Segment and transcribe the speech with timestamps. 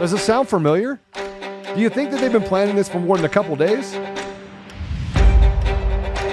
[0.00, 0.98] Does it sound familiar?
[1.12, 3.94] Do you think that they've been planning this for more than a couple days?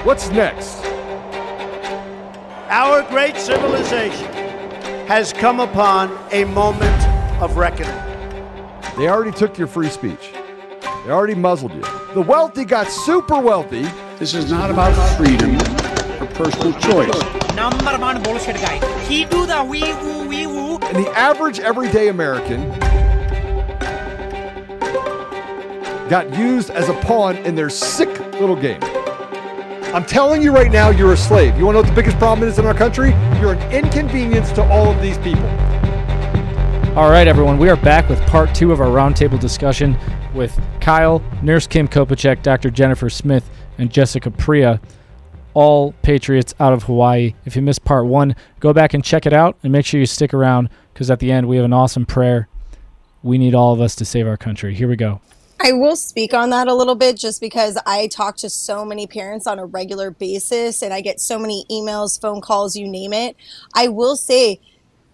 [0.05, 0.85] What's next?
[2.69, 4.31] Our great civilization
[5.09, 7.91] has come upon a moment of reckoning.
[8.95, 10.31] They already took your free speech.
[11.03, 11.83] They already muzzled you.
[12.13, 13.85] The wealthy got super wealthy.
[14.17, 15.55] This is not about freedom
[16.21, 17.53] or personal choice.
[17.53, 18.79] Number one bullshit guy.
[19.07, 20.77] He do the wee woo wee woo.
[20.77, 22.86] And the average everyday American
[26.09, 28.79] got used as a pawn in their sick little game.
[29.93, 31.57] I'm telling you right now, you're a slave.
[31.57, 33.09] You want to know what the biggest problem is in our country?
[33.39, 35.45] You're an inconvenience to all of these people.
[36.97, 39.97] All right, everyone, we are back with part two of our roundtable discussion
[40.33, 42.69] with Kyle, Nurse Kim Kopetseg, Dr.
[42.69, 44.81] Jennifer Smith, and Jessica Priya,
[45.53, 47.33] all Patriots out of Hawaii.
[47.45, 50.05] If you missed part one, go back and check it out and make sure you
[50.05, 52.47] stick around because at the end we have an awesome prayer.
[53.23, 54.73] We need all of us to save our country.
[54.73, 55.21] Here we go.
[55.59, 59.07] I will speak on that a little bit just because I talk to so many
[59.07, 63.11] parents on a regular basis and I get so many emails, phone calls, you name
[63.11, 63.35] it.
[63.73, 64.61] I will say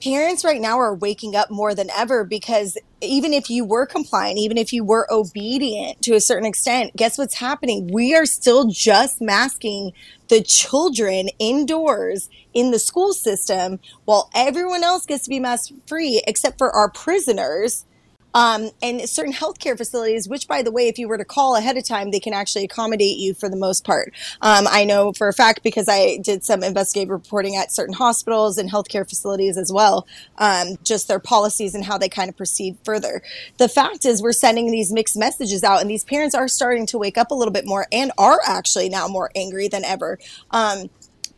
[0.03, 4.38] parents right now are waking up more than ever because even if you were compliant,
[4.38, 7.89] even if you were obedient to a certain extent, guess what's happening?
[7.91, 9.94] We are still just masking
[10.27, 16.21] the children indoors in the school system while everyone else gets to be mask free
[16.27, 17.86] except for our prisoners
[18.34, 21.78] um, and certain healthcare facilities, which, by the way, if you were to call ahead
[21.78, 24.14] of time, they can actually accommodate you for the most part.
[24.42, 28.58] Um, I know for a fact because I did some investigative reporting at certain hospitals
[28.58, 32.78] and healthcare facilities as well, um, just their policies and how they kind of proceed
[32.84, 33.22] further.
[33.58, 36.98] The fact is, we're sending these mixed messages out, and these parents are starting to
[36.98, 40.20] wake up a little bit more and are actually now more angry than ever.
[40.52, 40.89] Um,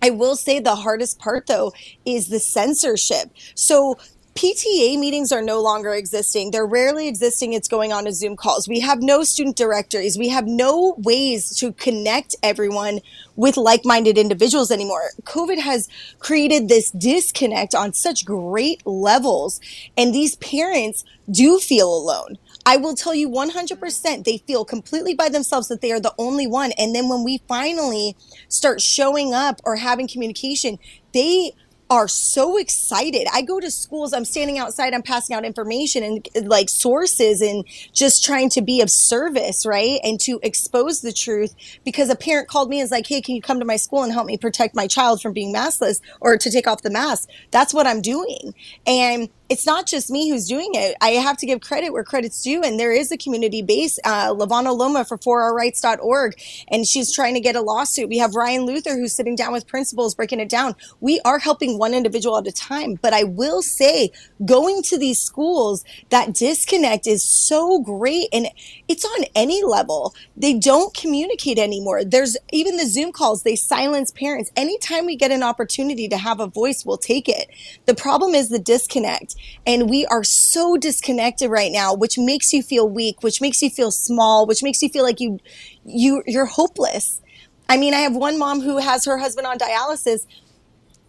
[0.01, 1.73] I will say the hardest part though
[2.05, 3.31] is the censorship.
[3.55, 3.97] So
[4.35, 6.51] PTA meetings are no longer existing.
[6.51, 7.53] They're rarely existing.
[7.53, 8.67] It's going on as Zoom calls.
[8.67, 10.17] We have no student directories.
[10.17, 12.99] We have no ways to connect everyone
[13.37, 15.11] with like minded individuals anymore.
[15.23, 15.87] COVID has
[16.19, 19.61] created this disconnect on such great levels.
[19.95, 22.37] And these parents do feel alone.
[22.65, 26.45] I will tell you 100% they feel completely by themselves that they are the only
[26.45, 26.73] one.
[26.77, 28.17] And then when we finally
[28.49, 30.77] start showing up or having communication,
[31.13, 31.53] they
[31.89, 33.27] are so excited.
[33.31, 37.65] I go to schools, I'm standing outside, I'm passing out information and like sources and
[37.93, 39.99] just trying to be of service, right?
[40.03, 43.35] And to expose the truth because a parent called me and was like, Hey, can
[43.35, 46.37] you come to my school and help me protect my child from being maskless or
[46.37, 47.29] to take off the mask?
[47.51, 48.55] That's what I'm doing.
[48.87, 50.95] And it's not just me who's doing it.
[51.01, 52.63] I have to give credit where credit's due.
[52.63, 56.39] And there is a community base, uh, Lavana Loma for 4ourrights.org.
[56.69, 58.09] And she's trying to get a lawsuit.
[58.09, 60.75] We have Ryan Luther who's sitting down with principals, breaking it down.
[60.99, 62.97] We are helping one individual at a time.
[63.01, 64.11] But I will say,
[64.43, 68.29] going to these schools, that disconnect is so great.
[68.33, 68.47] And
[68.87, 70.15] it's on any level.
[70.35, 72.03] They don't communicate anymore.
[72.03, 74.51] There's even the Zoom calls, they silence parents.
[74.55, 77.49] Anytime we get an opportunity to have a voice, we'll take it.
[77.85, 79.34] The problem is the disconnect.
[79.65, 83.69] And we are so disconnected right now, which makes you feel weak, which makes you
[83.69, 85.39] feel small, which makes you feel like you,
[85.85, 87.21] you, you're hopeless.
[87.67, 90.25] I mean, I have one mom who has her husband on dialysis.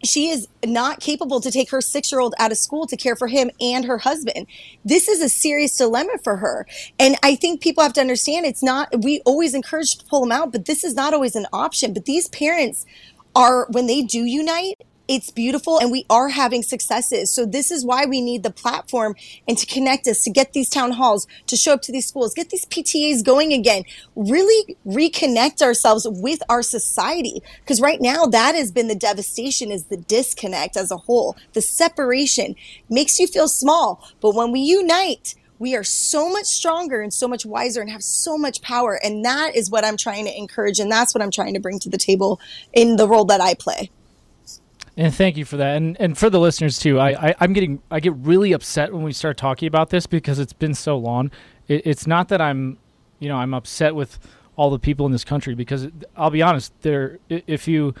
[0.03, 3.15] She is not capable to take her six year old out of school to care
[3.15, 4.47] for him and her husband.
[4.85, 6.67] This is a serious dilemma for her.
[6.99, 10.31] And I think people have to understand it's not, we always encourage to pull them
[10.31, 11.93] out, but this is not always an option.
[11.93, 12.85] But these parents
[13.35, 14.75] are, when they do unite,
[15.07, 17.31] it's beautiful and we are having successes.
[17.31, 19.15] So this is why we need the platform
[19.47, 22.33] and to connect us, to get these town halls, to show up to these schools,
[22.33, 23.83] get these PTAs going again,
[24.15, 27.41] really reconnect ourselves with our society.
[27.59, 31.35] Because right now that has been the devastation is the disconnect as a whole.
[31.53, 32.55] The separation
[32.89, 34.03] makes you feel small.
[34.19, 38.03] But when we unite, we are so much stronger and so much wiser and have
[38.03, 38.99] so much power.
[39.03, 40.79] And that is what I'm trying to encourage.
[40.79, 42.39] And that's what I'm trying to bring to the table
[42.73, 43.89] in the role that I play.
[44.97, 46.99] And thank you for that, and and for the listeners too.
[46.99, 50.39] I, I am getting I get really upset when we start talking about this because
[50.39, 51.29] it's been so long.
[51.67, 52.79] It, it's not that I'm,
[53.19, 54.17] you know, I'm upset with
[54.55, 56.73] all the people in this country because I'll be honest.
[56.81, 57.93] There, if you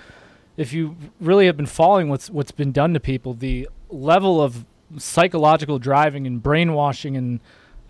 [0.57, 4.65] if you really have been following what's what's been done to people, the level of
[4.97, 7.39] psychological driving and brainwashing and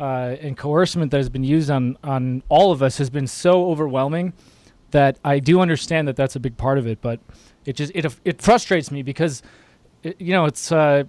[0.01, 3.69] uh, and coercement that has been used on on all of us has been so
[3.69, 4.33] overwhelming
[4.91, 7.19] that I do understand that that's a big part of it, but
[7.65, 9.43] it just it it frustrates me because
[10.03, 11.03] it, you know it's uh,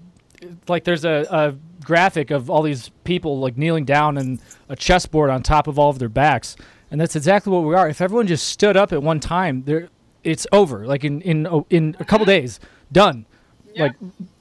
[0.69, 1.55] like there's a, a
[1.85, 5.91] graphic of all these people like kneeling down and a chessboard on top of all
[5.91, 6.57] of their backs,
[6.91, 7.89] and that's exactly what we are.
[7.89, 9.89] If everyone just stood up at one time, there
[10.25, 10.87] it's over.
[10.87, 12.61] Like in in oh, in a couple days,
[12.91, 13.27] done.
[13.75, 13.85] Yeah.
[13.85, 13.97] Like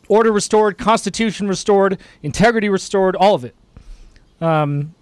[0.08, 3.56] order restored, constitution restored, integrity restored, all of it.
[4.40, 4.96] Um,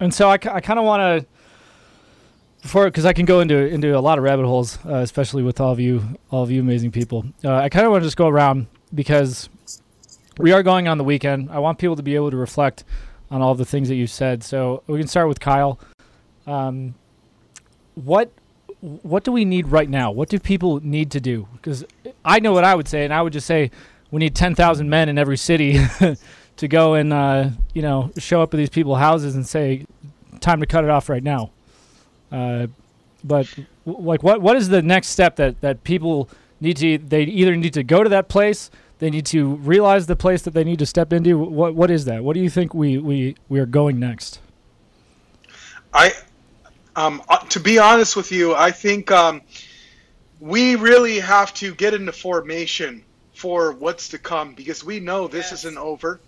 [0.00, 1.26] and so I, I kind of want to
[2.66, 5.60] before because I can go into into a lot of rabbit holes, uh, especially with
[5.60, 7.24] all of you, all of you amazing people.
[7.44, 9.48] Uh, I kind of want to just go around because
[10.38, 11.48] we are going on the weekend.
[11.50, 12.84] I want people to be able to reflect
[13.30, 14.42] on all the things that you said.
[14.42, 15.78] So we can start with Kyle.
[16.46, 16.94] Um,
[17.94, 18.32] what
[18.80, 20.10] what do we need right now?
[20.10, 21.48] What do people need to do?
[21.54, 21.84] Because
[22.24, 23.70] I know what I would say, and I would just say
[24.10, 25.78] we need ten thousand men in every city
[26.56, 29.86] to go and uh, you know show up at these people's houses and say,
[30.40, 31.52] "Time to cut it off right now."
[32.36, 32.66] Uh,
[33.24, 33.48] but
[33.86, 36.28] w- like, what what is the next step that that people
[36.60, 36.98] need to?
[36.98, 40.52] They either need to go to that place, they need to realize the place that
[40.52, 41.38] they need to step into.
[41.38, 42.22] What what is that?
[42.22, 44.40] What do you think we we we are going next?
[45.94, 46.12] I,
[46.94, 49.40] um, uh, to be honest with you, I think um,
[50.38, 55.52] we really have to get into formation for what's to come because we know this
[55.52, 55.64] yes.
[55.64, 56.20] isn't over.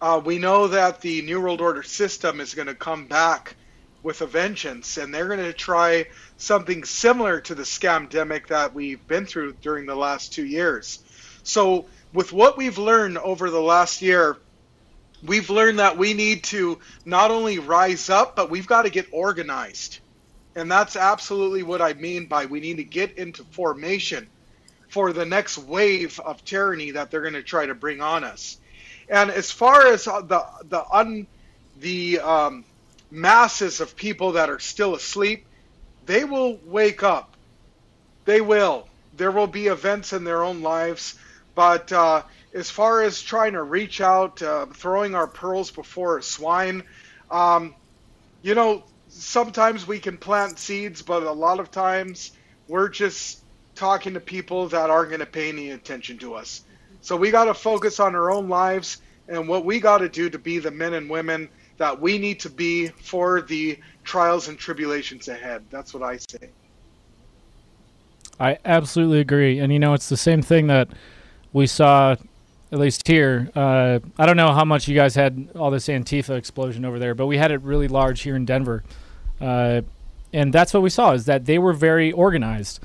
[0.00, 3.56] Uh, we know that the New World Order system is going to come back
[4.02, 6.06] with a vengeance, and they're going to try
[6.36, 11.02] something similar to the scamdemic that we've been through during the last two years.
[11.44, 14.36] So, with what we've learned over the last year,
[15.24, 19.06] we've learned that we need to not only rise up, but we've got to get
[19.12, 20.00] organized.
[20.54, 24.28] And that's absolutely what I mean by we need to get into formation
[24.88, 28.58] for the next wave of tyranny that they're going to try to bring on us.
[29.08, 31.26] And as far as the the un
[31.80, 32.64] the um,
[33.12, 35.44] masses of people that are still asleep,
[36.06, 37.36] they will wake up.
[38.24, 38.88] They will.
[39.16, 41.18] There will be events in their own lives,
[41.54, 42.22] but uh,
[42.54, 46.82] as far as trying to reach out, uh, throwing our pearls before swine,
[47.30, 47.74] um,
[48.40, 52.32] you know, sometimes we can plant seeds, but a lot of times
[52.66, 53.42] we're just
[53.74, 56.62] talking to people that aren't going to pay any attention to us.
[57.02, 60.30] So we got to focus on our own lives and what we got to do
[60.30, 61.50] to be the men and women
[61.82, 65.64] that we need to be for the trials and tribulations ahead.
[65.68, 66.50] That's what I say.
[68.38, 69.58] I absolutely agree.
[69.58, 70.86] And, you know, it's the same thing that
[71.52, 72.14] we saw,
[72.70, 73.50] at least here.
[73.56, 77.16] Uh, I don't know how much you guys had all this Antifa explosion over there,
[77.16, 78.84] but we had it really large here in Denver.
[79.40, 79.80] Uh,
[80.32, 82.78] and that's what we saw is that they were very organized.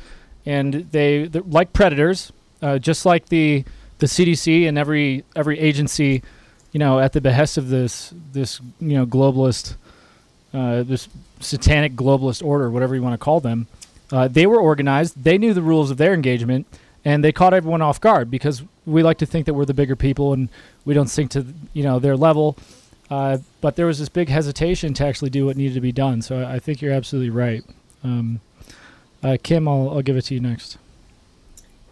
[0.43, 2.31] And they, like predators,
[2.63, 3.63] uh, just like the,
[3.99, 6.23] the CDC and every, every agency–
[6.77, 9.77] you know, at the behest of this this you know globalist,
[10.53, 11.09] uh, this
[11.39, 13.65] satanic globalist order, whatever you want to call them,
[14.11, 15.23] uh, they were organized.
[15.23, 16.67] They knew the rules of their engagement,
[17.03, 19.95] and they caught everyone off guard because we like to think that we're the bigger
[19.95, 20.49] people and
[20.85, 22.55] we don't sink to you know their level.
[23.09, 26.21] Uh, but there was this big hesitation to actually do what needed to be done.
[26.21, 27.63] So I, think you're absolutely right.
[28.03, 28.39] Um,
[29.23, 30.77] uh, Kim, I'll, I'll give it to you next.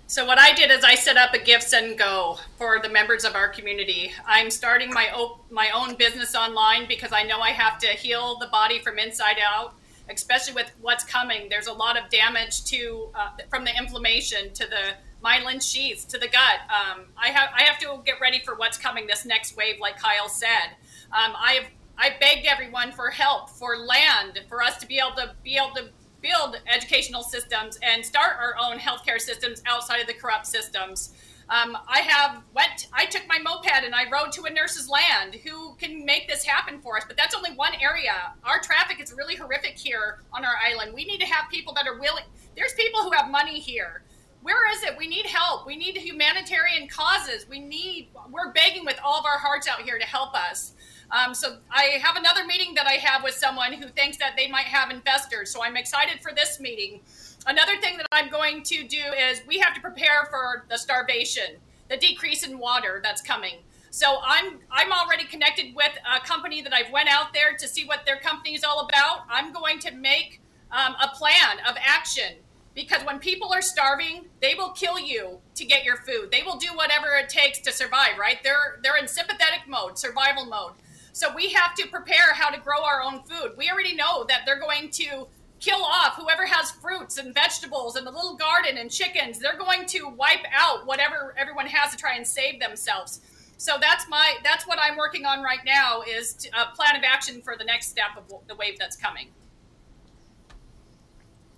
[0.08, 3.50] So what I did is I set up a GiveSendGo for the members of our
[3.50, 4.12] community.
[4.28, 8.38] I'm starting my op- my own business online because I know I have to heal
[8.38, 9.74] the body from inside out,
[10.08, 11.48] especially with what's coming.
[11.50, 14.94] There's a lot of damage to uh, from the inflammation to the
[15.28, 16.60] myelin sheaths to the gut.
[16.70, 19.98] Um, I have I have to get ready for what's coming this next wave, like
[19.98, 20.76] Kyle said.
[21.12, 21.66] Um, I've
[21.98, 25.74] I begged everyone for help, for land, for us to be able to be able
[25.78, 25.90] to
[26.26, 31.14] build educational systems and start our own healthcare systems outside of the corrupt systems.
[31.48, 32.88] Um, I have went.
[32.92, 36.44] I took my moped and I rode to a nurse's land who can make this
[36.44, 37.04] happen for us.
[37.08, 38.34] But that's only one area.
[38.44, 40.94] Our traffic is really horrific here on our island.
[40.96, 42.24] We need to have people that are willing.
[42.56, 44.02] There's people who have money here.
[44.42, 44.98] Where is it?
[44.98, 45.68] We need help.
[45.68, 47.48] We need humanitarian causes.
[47.48, 48.10] We need.
[48.32, 50.74] We're begging with all of our hearts out here to help us.
[51.12, 54.50] Um, so I have another meeting that I have with someone who thinks that they
[54.50, 55.52] might have investors.
[55.52, 57.02] So I'm excited for this meeting.
[57.48, 61.58] Another thing that I'm going to do is we have to prepare for the starvation,
[61.90, 63.58] the decrease in water that's coming.
[63.92, 67.86] So I'm I'm already connected with a company that I've went out there to see
[67.86, 69.26] what their company is all about.
[69.30, 72.36] I'm going to make um, a plan of action
[72.74, 76.30] because when people are starving, they will kill you to get your food.
[76.30, 78.18] They will do whatever it takes to survive.
[78.20, 78.40] Right?
[78.44, 80.74] They're they're in sympathetic mode, survival mode.
[81.16, 83.54] So we have to prepare how to grow our own food.
[83.56, 85.28] We already know that they're going to
[85.62, 89.40] kill off whoever has fruits and vegetables and the little garden and chickens.
[89.40, 93.22] They're going to wipe out whatever everyone has to try and save themselves.
[93.56, 97.42] So that's my that's what I'm working on right now is a plan of action
[97.42, 99.30] for the next step of the wave that's coming.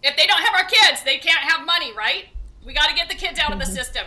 [0.04, 2.26] If they don't have our kids, they can't have money, right?
[2.64, 3.74] We got to get the kids out of the mm-hmm.
[3.74, 4.06] system.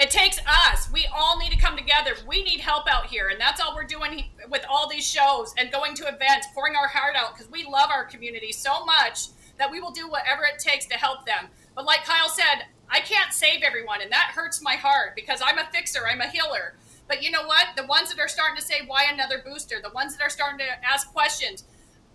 [0.00, 0.90] It takes us.
[0.90, 2.12] We all need to come together.
[2.26, 3.28] We need help out here.
[3.28, 6.88] And that's all we're doing with all these shows and going to events, pouring our
[6.88, 9.26] heart out because we love our community so much
[9.58, 11.48] that we will do whatever it takes to help them.
[11.74, 14.00] But like Kyle said, I can't save everyone.
[14.00, 16.76] And that hurts my heart because I'm a fixer, I'm a healer.
[17.06, 17.66] But you know what?
[17.76, 19.80] The ones that are starting to say, why another booster?
[19.82, 21.64] The ones that are starting to ask questions.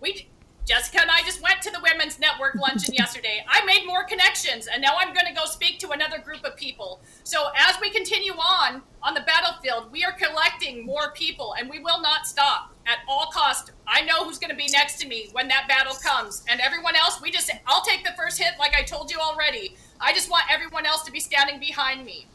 [0.00, 0.28] We,
[0.66, 3.44] Jessica and I just went to the women's network luncheon yesterday.
[3.48, 6.56] I made more connections, and now I'm going to go speak to another group of
[6.56, 7.00] people.
[7.22, 11.78] So as we continue on on the battlefield, we are collecting more people, and we
[11.78, 13.70] will not stop at all cost.
[13.86, 16.96] I know who's going to be next to me when that battle comes, and everyone
[16.96, 17.20] else.
[17.22, 19.76] We just I'll take the first hit, like I told you already.
[20.00, 22.26] I just want everyone else to be standing behind me.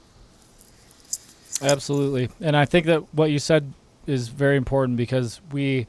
[1.61, 2.29] Absolutely.
[2.39, 3.73] And I think that what you said
[4.07, 5.85] is very important because we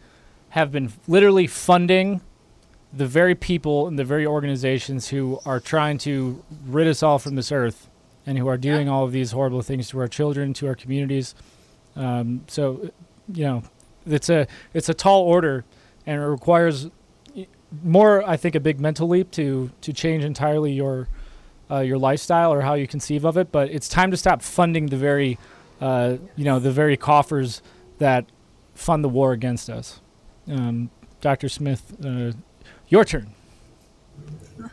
[0.50, 2.20] have been literally funding
[2.92, 7.36] the very people and the very organizations who are trying to rid us all from
[7.36, 7.88] this earth
[8.26, 11.34] and who are doing all of these horrible things to our children, to our communities.
[11.96, 12.90] Um, so,
[13.32, 13.62] you know,
[14.06, 15.64] it's a it's a tall order,
[16.06, 16.90] and it requires
[17.82, 18.28] more.
[18.28, 21.08] I think a big mental leap to to change entirely your
[21.70, 23.52] uh, your lifestyle or how you conceive of it.
[23.52, 25.38] But it's time to stop funding the very
[25.82, 27.60] uh, you know, the very coffers
[27.98, 28.24] that
[28.72, 30.00] fund the war against us.
[30.48, 31.48] Um, Dr.
[31.48, 32.32] Smith, uh,
[32.92, 33.26] your turn.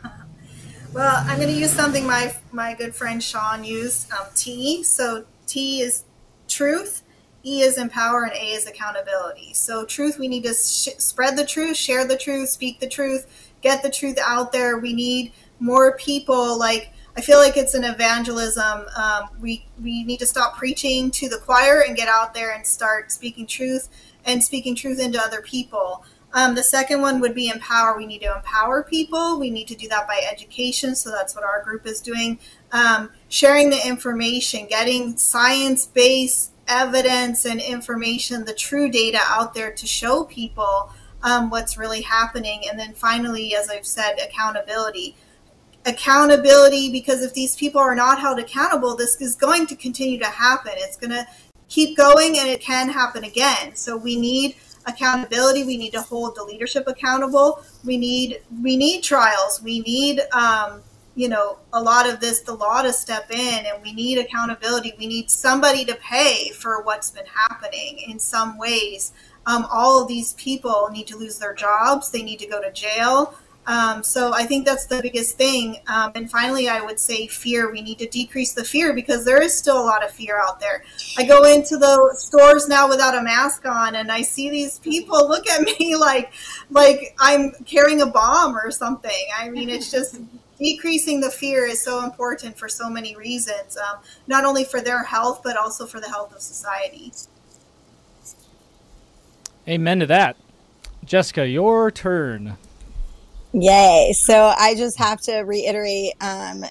[0.92, 4.10] Well, I'm going to use something my my good friend Sean used.
[4.10, 4.82] Um, T.
[4.82, 6.02] So T is
[6.48, 7.04] truth,
[7.44, 9.54] E is empower, and A is accountability.
[9.54, 13.52] So truth, we need to sh- spread the truth, share the truth, speak the truth,
[13.60, 14.78] get the truth out there.
[14.78, 18.84] We need more people like I feel like it's an evangelism.
[18.96, 22.66] Um, we we need to stop preaching to the choir and get out there and
[22.66, 23.88] start speaking truth
[24.24, 26.04] and speaking truth into other people.
[26.32, 27.96] Um, the second one would be empower.
[27.96, 29.38] We need to empower people.
[29.38, 30.94] We need to do that by education.
[30.94, 32.38] So that's what our group is doing.
[32.72, 39.72] Um, sharing the information, getting science based evidence and information, the true data out there
[39.72, 42.62] to show people um, what's really happening.
[42.70, 45.16] And then finally, as I've said, accountability
[45.86, 50.26] accountability because if these people are not held accountable, this is going to continue to
[50.26, 50.72] happen.
[50.76, 51.26] It's going to
[51.68, 53.74] keep going and it can happen again.
[53.74, 54.56] So we need
[54.86, 55.64] accountability.
[55.64, 57.62] We need to hold the leadership accountable.
[57.84, 59.62] We need we need trials.
[59.62, 60.82] We need um,
[61.14, 64.94] you know a lot of this the law to step in and we need accountability.
[64.98, 69.12] We need somebody to pay for what's been happening in some ways.
[69.46, 72.10] Um, all of these people need to lose their jobs.
[72.10, 73.34] They need to go to jail.
[73.66, 75.76] Um, so I think that's the biggest thing.
[75.86, 77.70] Um, and finally, I would say fear.
[77.70, 80.60] We need to decrease the fear because there is still a lot of fear out
[80.60, 80.82] there.
[81.18, 85.28] I go into the stores now without a mask on, and I see these people
[85.28, 86.32] look at me like
[86.70, 89.26] like I'm carrying a bomb or something.
[89.38, 90.20] I mean, it's just
[90.58, 95.04] decreasing the fear is so important for so many reasons, um, not only for their
[95.04, 97.12] health but also for the health of society.
[99.68, 100.36] Amen to that.
[101.04, 102.56] Jessica, your turn.
[103.52, 104.12] Yay.
[104.14, 106.64] So I just have to reiterate um,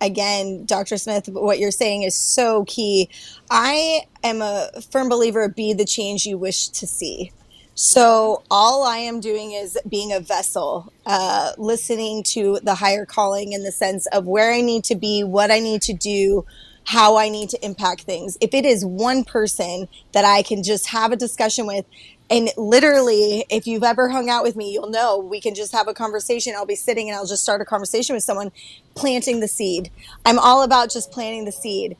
[0.00, 0.96] again, Dr.
[0.98, 3.08] Smith, what you're saying is so key.
[3.50, 7.32] I am a firm believer be the change you wish to see.
[7.76, 13.52] So all I am doing is being a vessel, uh, listening to the higher calling
[13.52, 16.44] in the sense of where I need to be, what I need to do,
[16.84, 18.36] how I need to impact things.
[18.40, 21.86] If it is one person that I can just have a discussion with
[22.30, 25.88] and literally if you've ever hung out with me you'll know we can just have
[25.88, 26.54] a conversation.
[26.56, 28.50] I'll be sitting and i'll just start a conversation with someone
[28.94, 29.90] planting the seed.
[30.24, 31.96] I'm all about just planting the seed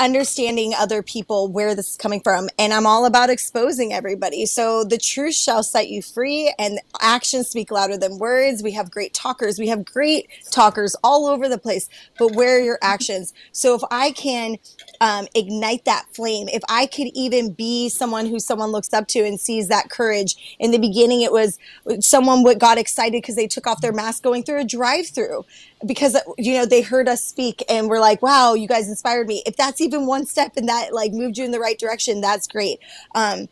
[0.00, 4.46] understanding other people where this is coming from and i'm all about exposing everybody.
[4.46, 8.62] So the truth shall set you free and actions speak louder than words.
[8.62, 9.58] We have great talkers.
[9.58, 13.32] We have great talkers all over the place but where are your actions?
[13.52, 14.56] So if i can
[15.00, 19.20] um, ignite that flame if i could even be someone who someone looks up to
[19.20, 20.56] and sees that courage.
[20.58, 21.58] In the beginning it was
[22.00, 25.44] someone got excited because they took off their mask going through a drive through
[25.84, 29.42] because you know they heard us speak and we're like wow you guys inspired me.
[29.46, 32.46] If that's even one step and that like moved you in the right direction that's
[32.46, 32.78] great.
[33.14, 33.48] Um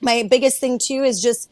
[0.00, 1.50] my biggest thing too is just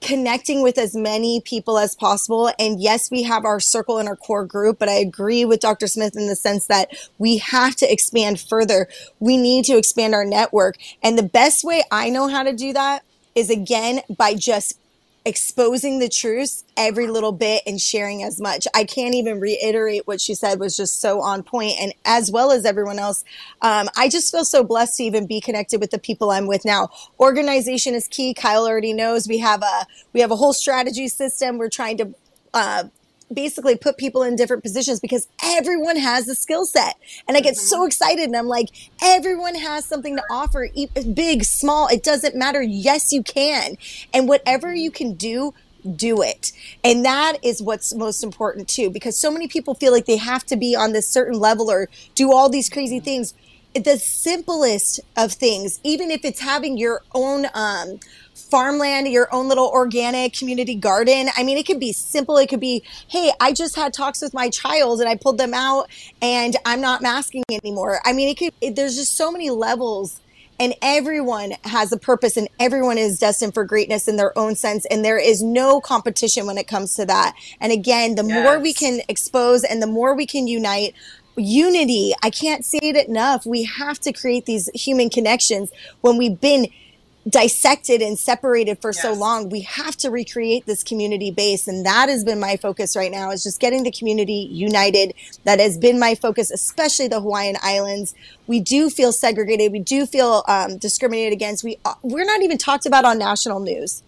[0.00, 2.52] connecting with as many people as possible.
[2.58, 5.86] And yes we have our circle and our core group but i agree with dr
[5.86, 8.88] smith in the sense that we have to expand further.
[9.18, 10.76] We need to expand our network.
[11.02, 13.04] And the best way i know how to do that
[13.34, 14.78] is again by just
[15.24, 18.66] exposing the truth every little bit and sharing as much.
[18.74, 22.52] I can't even reiterate what she said was just so on point, and as well
[22.52, 23.24] as everyone else.
[23.62, 26.64] Um, I just feel so blessed to even be connected with the people I'm with
[26.64, 26.88] now.
[27.18, 28.34] Organization is key.
[28.34, 31.58] Kyle already knows we have a we have a whole strategy system.
[31.58, 32.14] We're trying to.
[32.52, 32.84] Uh,
[33.34, 36.96] basically put people in different positions because everyone has a skill set.
[37.26, 37.86] And I get so mm-hmm.
[37.86, 38.68] excited and I'm like,
[39.02, 40.68] everyone has something to offer,
[41.14, 42.62] big, small, it doesn't matter.
[42.62, 43.76] Yes, you can.
[44.12, 45.54] And whatever you can do,
[45.96, 46.52] do it.
[46.82, 50.44] And that is what's most important too, because so many people feel like they have
[50.46, 53.34] to be on this certain level or do all these crazy things
[53.74, 57.98] the simplest of things, even if it's having your own um,
[58.34, 61.28] farmland, your own little organic community garden.
[61.36, 62.36] I mean, it could be simple.
[62.36, 65.54] It could be, hey, I just had talks with my child and I pulled them
[65.54, 65.88] out
[66.22, 68.00] and I'm not masking anymore.
[68.04, 70.20] I mean, it could, it, there's just so many levels
[70.60, 74.86] and everyone has a purpose and everyone is destined for greatness in their own sense
[74.86, 78.72] and there is no competition when it comes to that and again the more we
[78.72, 80.94] can expose and the more we can unite
[81.36, 82.12] unity.
[82.22, 83.44] I can't say it enough.
[83.46, 85.70] We have to create these human connections.
[86.00, 86.68] When we've been
[87.28, 91.66] dissected and separated for so long we have to recreate this community base.
[91.66, 95.14] And that has been my focus right now is just getting the community united.
[95.44, 98.14] That has been my focus especially the hawaiian islands.
[98.46, 99.72] We do feel segregated.
[99.72, 101.64] We do feel um, discriminated against.
[101.64, 104.02] We uh, we're not even talked about on national news.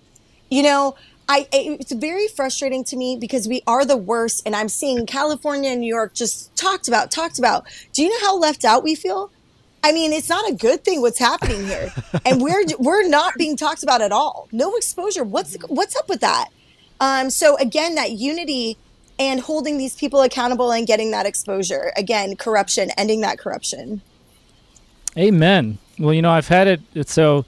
[0.50, 0.97] You know
[1.28, 5.71] I, it's very frustrating to me because we are the worst and i'm seeing california
[5.71, 8.95] and new york just talked about talked about do you know how left out we
[8.95, 9.30] feel
[9.87, 11.92] I mean, it's not a good thing what's happening here,
[12.25, 14.49] and we're we're not being talked about at all.
[14.50, 15.23] No exposure.
[15.23, 16.49] What's what's up with that?
[16.99, 18.78] Um, so again, that unity
[19.18, 21.92] and holding these people accountable and getting that exposure.
[21.97, 24.02] Again, corruption, ending that corruption.
[25.16, 25.78] Amen.
[26.00, 26.80] Well, you know, I've had it.
[26.95, 27.45] It's so.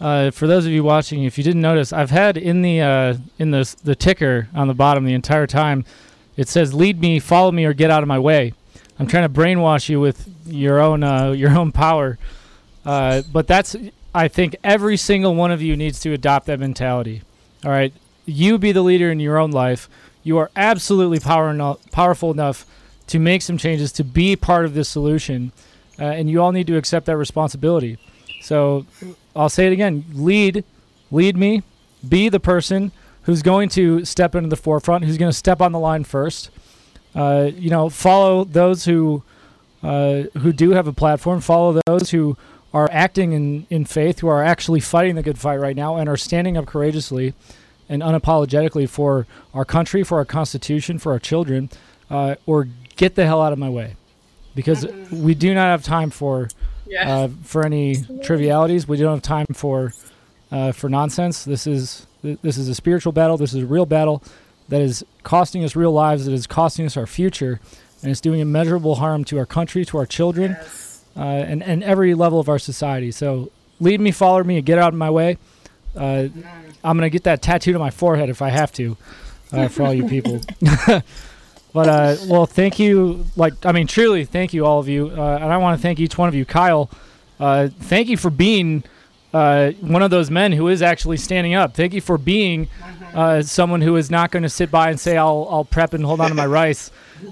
[0.00, 3.14] Uh, for those of you watching, if you didn't notice, I've had in the uh,
[3.38, 5.84] in the the ticker on the bottom the entire time.
[6.36, 8.52] It says, "Lead me, follow me, or get out of my way."
[8.98, 12.18] I'm trying to brainwash you with your own uh, your own power.
[12.84, 13.74] Uh, but that's
[14.14, 17.22] I think every single one of you needs to adopt that mentality.
[17.64, 17.92] All right,
[18.26, 19.88] you be the leader in your own life.
[20.22, 22.66] You are absolutely power eno- powerful enough
[23.08, 25.52] to make some changes to be part of this solution,
[25.98, 27.98] uh, and you all need to accept that responsibility.
[28.40, 28.86] So
[29.36, 30.64] I'll say it again: lead,
[31.10, 31.62] lead me.
[32.06, 35.72] Be the person who's going to step into the forefront, who's going to step on
[35.72, 36.50] the line first.
[37.14, 39.22] Uh, you know, follow those who
[39.82, 41.40] uh, who do have a platform.
[41.40, 42.36] Follow those who
[42.74, 46.08] are acting in, in faith, who are actually fighting the good fight right now, and
[46.08, 47.34] are standing up courageously
[47.88, 51.70] and unapologetically for our country, for our Constitution, for our children,
[52.10, 53.96] uh, or get the hell out of my way,
[54.54, 56.48] because we do not have time for
[56.86, 57.08] Yes.
[57.08, 58.86] uh, for any trivialities.
[58.88, 59.92] We don't have time for
[60.52, 61.44] uh, for nonsense.
[61.44, 63.36] This is this is a spiritual battle.
[63.36, 64.22] This is a real battle
[64.68, 66.26] that is costing us real lives.
[66.26, 67.60] That is costing us our future,
[68.02, 71.04] and it's doing immeasurable harm to our country, to our children, Yes.
[71.16, 73.10] uh, and and every level of our society.
[73.12, 75.38] So lead me, follow me, and get out of my way.
[75.96, 76.28] Uh,
[76.84, 78.96] I'm gonna get that tattooed on my forehead if I have to,
[79.52, 80.40] uh, for all you people.
[81.76, 83.26] but uh, well, thank you.
[83.36, 86.00] Like I mean, truly, thank you all of you, uh, and I want to thank
[86.00, 86.88] each one of you, Kyle.
[87.38, 88.82] Uh, thank you for being
[89.34, 91.74] uh, one of those men who is actually standing up.
[91.74, 92.68] Thank you for being
[93.12, 96.02] uh, someone who is not going to sit by and say, "I'll I'll prep and
[96.02, 96.90] hold on to my rice,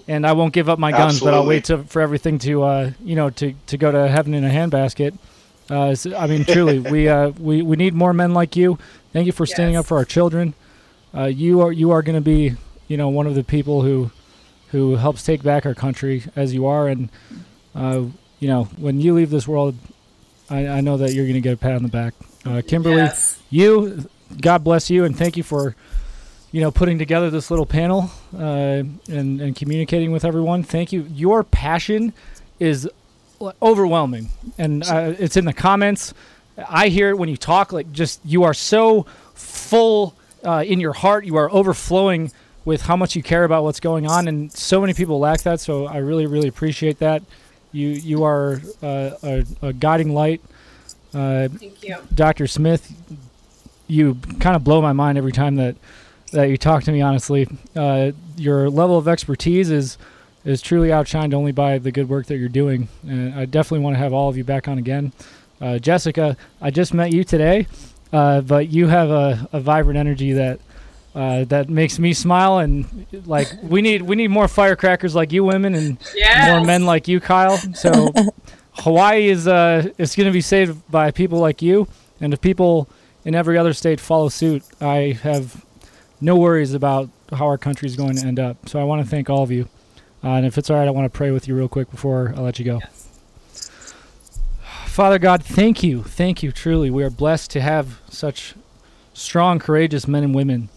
[0.09, 2.91] and I won't give up my guns, but I'll wait to, for everything to uh,
[3.03, 5.17] you know to, to go to heaven in a handbasket."
[5.71, 8.79] Uh, so, I mean, truly, we uh, we we need more men like you.
[9.15, 10.53] Thank you for standing up for our children.
[11.15, 12.57] Uh, you are you are going to be
[12.89, 14.11] you know one of the people who
[14.75, 17.09] who helps take back our country as you are, and
[17.77, 18.03] uh,
[18.41, 19.77] you know when you leave this world,
[20.51, 22.13] I, I know that you're going to get a pat on the back.
[22.45, 23.41] Uh, Kimberly, Yes.
[23.51, 24.05] you,
[24.41, 25.77] God bless you, and thank you for
[26.51, 30.65] you know putting together this little panel uh, and and communicating with everyone.
[30.65, 31.07] Thank you.
[31.15, 32.13] Your passion
[32.59, 32.91] is
[33.63, 36.15] overwhelming, and uh, it's in the comments.
[36.69, 37.73] I hear it when you talk.
[37.73, 41.25] Like just you are so full uh, in your heart.
[41.27, 42.33] You are overflowing
[42.65, 45.61] with how much you care about what's going on, and so many people lack that.
[45.61, 47.23] So I really, really appreciate that.
[47.73, 50.41] You you are uh, a, a guiding light.
[51.13, 51.97] Uh, Thank you.
[52.15, 52.47] Dr.
[52.47, 52.93] Smith,
[53.87, 55.77] you kind of blow my mind every time that
[56.33, 57.01] that you talk to me.
[57.01, 59.99] Honestly, uh, your level of expertise is
[60.45, 62.89] is truly outshined only by the good work that you're doing.
[63.03, 65.13] And I definitely want to have all of you back on again.
[65.61, 67.67] Uh, Jessica, I just met you today,
[68.13, 70.61] uh, but you have a, a vibrant energy that
[71.15, 72.59] uh, that makes me smile.
[72.59, 76.47] And like we need we need more firecrackers like you women and Yes.
[76.47, 77.59] more men like you, Kyle.
[77.75, 78.13] So
[78.73, 81.87] Hawaii is uh going to be saved by people like you,
[82.21, 82.89] and if people
[83.25, 85.65] in every other state follow suit, I have
[86.21, 88.69] no worries about how our country is going to end up.
[88.69, 89.69] So I want to thank all of you,
[90.23, 92.35] uh, and if it's all right, I want to pray with you real quick before
[92.37, 92.81] I let you go.
[94.87, 96.53] Father God, thank you, thank you.
[96.53, 98.55] Truly, we are blessed to have such
[99.13, 100.69] strong, courageous men and women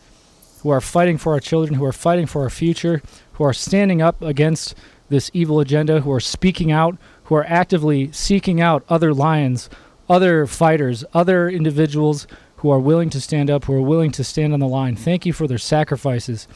[0.68, 3.02] who are fighting for our children, who are fighting for our future,
[3.34, 4.76] who are standing up against
[5.08, 9.70] this evil agenda, who are speaking out, who are actively seeking out other lions,
[10.10, 12.28] other fighters, other individuals
[12.58, 14.98] who are willing to stand up, who are willing to stand on the line.
[14.98, 16.50] Thank you for their sacrifices.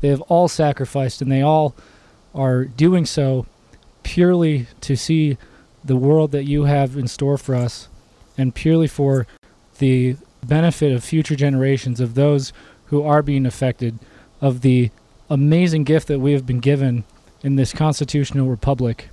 [0.00, 1.74] They have all sacrificed, and they all
[2.34, 3.44] are doing so
[4.02, 5.36] purely to see
[5.84, 7.88] the world that you have in store for us,
[8.38, 9.26] and purely for
[9.78, 12.50] the benefit of future generations, of those
[12.88, 13.98] who are being affected,
[14.40, 14.90] of the
[15.30, 17.04] amazing gift that we have been given
[17.42, 19.08] in this constitutional republic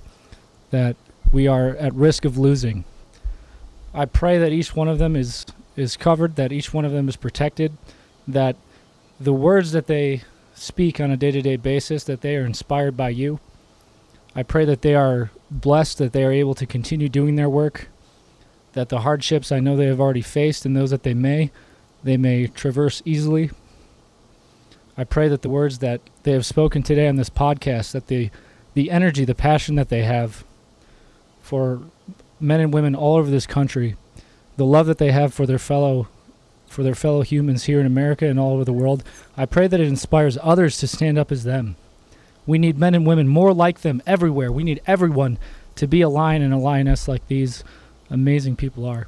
[0.70, 0.96] that
[1.32, 2.84] we are at risk of losing.
[3.94, 7.06] I pray that each one of them is is covered, that each one of them
[7.06, 7.76] is protected,
[8.26, 8.56] that
[9.20, 10.22] the words that they
[10.54, 13.38] speak on a day-to-day basis that they are inspired by you.
[14.34, 17.88] I pray that they are blessed that they are able to continue doing their work,
[18.72, 21.50] that the hardships I know they have already faced and those that they may
[22.02, 23.50] they may traverse easily.
[24.98, 28.30] I pray that the words that they have spoken today on this podcast that the
[28.74, 30.44] the energy, the passion that they have
[31.40, 31.80] for
[32.38, 33.96] men and women all over this country,
[34.58, 36.08] the love that they have for their fellow
[36.66, 39.02] for their fellow humans here in America and all over the world.
[39.36, 41.76] I pray that it inspires others to stand up as them.
[42.46, 44.52] We need men and women more like them everywhere.
[44.52, 45.38] We need everyone
[45.76, 47.64] to be a lion and a lioness like these
[48.10, 49.06] amazing people are.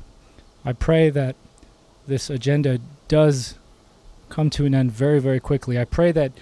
[0.64, 1.37] I pray that
[2.07, 3.58] this agenda does
[4.29, 5.79] come to an end very, very quickly.
[5.79, 6.33] I pray that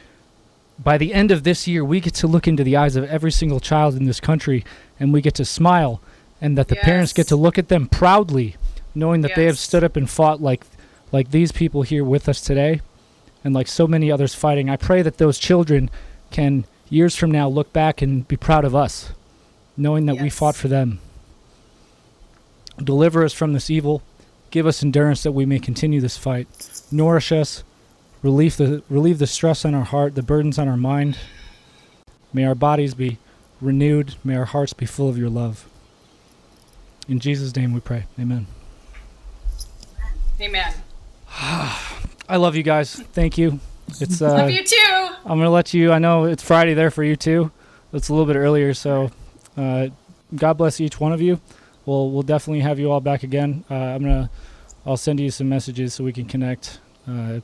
[0.79, 3.33] by the end of this year, we get to look into the eyes of every
[3.33, 4.64] single child in this country
[5.01, 6.01] and we get to smile
[6.40, 8.57] and that the parents get to look at them proudly,
[8.94, 10.64] knowing that they have stood up and fought like
[11.12, 12.81] like these people here with us today,
[13.44, 14.68] and like so many others fighting.
[14.68, 15.88] I pray that those children
[16.31, 19.12] can years from now look back and be proud of us,
[19.77, 20.99] knowing that we fought for them.
[22.83, 24.03] Deliver us from this evil.
[24.51, 26.49] Give us endurance that we may continue this fight.
[26.90, 27.64] Nourish us.
[28.27, 31.17] Relieve the relieve the stress on our heart, the burdens on our mind.
[32.33, 33.19] May our bodies be
[33.61, 34.17] renewed.
[34.25, 35.69] May our hearts be full of your love.
[37.09, 38.07] In Jesus' name we pray.
[38.19, 38.49] Amen.
[40.41, 40.75] Amen.
[41.39, 42.97] I love you guys.
[42.97, 43.61] Thank you.
[44.01, 45.09] It's uh, Love you too.
[45.25, 45.93] I'm gonna let you.
[45.93, 47.53] I know it's Friday there for you too.
[47.93, 49.12] It's a little bit earlier, so
[49.57, 49.87] uh,
[50.35, 51.41] God bless each one of you.
[51.85, 53.65] We'll we'll definitely have you all back again.
[53.71, 54.31] Uh, I'm gonna
[54.85, 56.81] I'll send you some messages so we can connect.
[57.07, 57.39] Uh,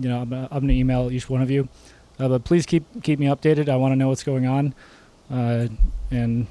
[0.00, 1.68] you know, I'm, gonna- I'm gonna email each one of you,
[2.20, 3.68] uh, but please keep keep me updated.
[3.68, 4.74] I want to know what's going on,
[5.30, 5.68] uh,
[6.10, 6.46] and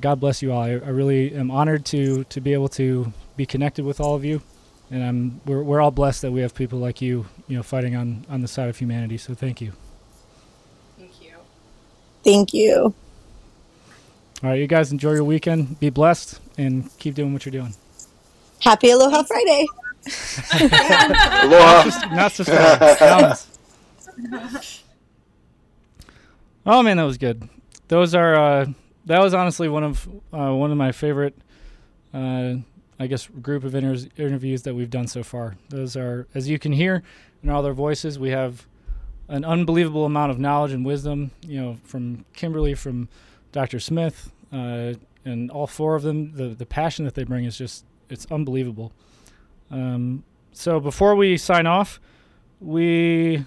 [0.00, 0.62] God bless you all.
[0.62, 4.24] I, I really am honored to to be able to be connected with all of
[4.24, 4.42] you,
[4.90, 7.96] and I'm we're we're all blessed that we have people like you, you know, fighting
[7.96, 9.18] on on the side of humanity.
[9.18, 9.72] So thank you.
[10.98, 11.32] Thank you.
[12.24, 12.94] Thank you.
[14.42, 15.80] All right, you guys enjoy your weekend.
[15.80, 17.74] Be blessed and keep doing what you're doing.
[18.62, 19.66] Happy Aloha Friday.
[20.06, 21.46] Not
[26.66, 27.48] Oh man, that was good.
[27.88, 28.66] Those are uh,
[29.06, 31.34] that was honestly one of uh, one of my favorite,
[32.12, 32.54] uh,
[32.98, 35.56] I guess, group of inter- interviews that we've done so far.
[35.70, 37.02] Those are, as you can hear
[37.42, 38.66] in all their voices, we have
[39.28, 41.30] an unbelievable amount of knowledge and wisdom.
[41.46, 43.08] You know, from Kimberly, from
[43.52, 43.80] Dr.
[43.80, 46.36] Smith, uh, and all four of them.
[46.36, 48.92] The the passion that they bring is just it's unbelievable.
[49.70, 52.00] Um, so before we sign off,
[52.60, 53.44] we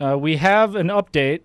[0.00, 1.42] uh, we have an update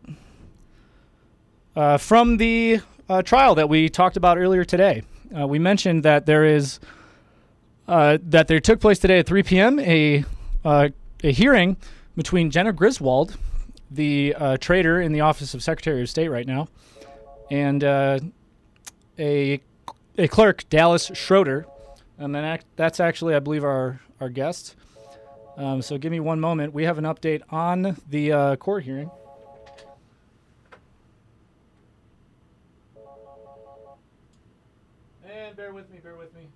[1.76, 5.04] uh, from the uh, trial that we talked about earlier today.
[5.38, 6.80] Uh, we mentioned that there is
[7.88, 9.80] uh, that there took place today at 3 p.m.
[9.80, 10.24] a
[10.64, 10.90] uh,
[11.24, 11.78] a hearing
[12.16, 13.38] between Jena Griswold,
[13.92, 16.68] the traitor in the office of Secretary of State right now,
[17.50, 18.20] and a
[19.20, 21.68] a clerk, Dallas Schroeder,
[22.18, 24.76] and then act, that's actually, I believe, our our guest.
[25.58, 26.74] Um, so give me one moment.
[26.74, 29.10] We have an update on the uh, court hearing.
[35.28, 36.48] And bear with me, bear with me.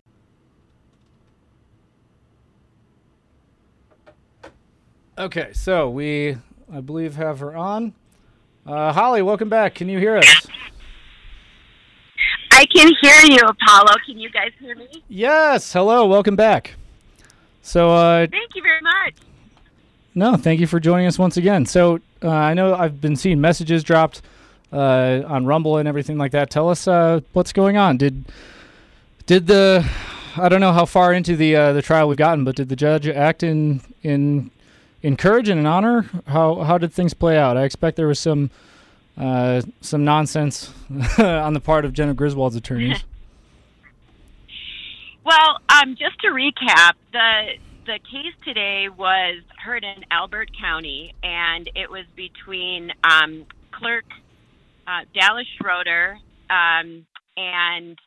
[5.17, 6.37] Okay, so we,
[6.71, 7.93] I believe, have her on.
[8.65, 9.75] Uh, Holly, welcome back.
[9.75, 10.47] Can you hear us?
[12.61, 13.95] I can hear you, Apollo.
[14.05, 14.87] Can you guys hear me?
[15.09, 15.73] Yes.
[15.73, 16.05] Hello.
[16.05, 16.75] Welcome back.
[17.63, 19.15] So, uh, Thank you very much.
[20.13, 21.65] no, thank you for joining us once again.
[21.65, 24.21] So, uh, I know I've been seeing messages dropped
[24.71, 26.51] uh, on Rumble and everything like that.
[26.51, 27.97] Tell us uh, what's going on.
[27.97, 28.25] Did
[29.25, 29.83] did the
[30.37, 32.75] I don't know how far into the uh, the trial we've gotten, but did the
[32.75, 34.51] judge act in in
[35.01, 36.05] in courage and in honor?
[36.27, 37.57] How how did things play out?
[37.57, 38.51] I expect there was some
[39.17, 40.73] uh, some nonsense
[41.17, 43.03] on the part of Jena Griswold's attorneys.
[45.23, 47.51] Well, um, just to recap, the
[47.85, 54.05] the case today was heard in Elbert County, and it was between um, Clerk
[54.87, 56.17] uh, Dallas Schroeder
[56.49, 57.05] um,
[57.37, 57.97] and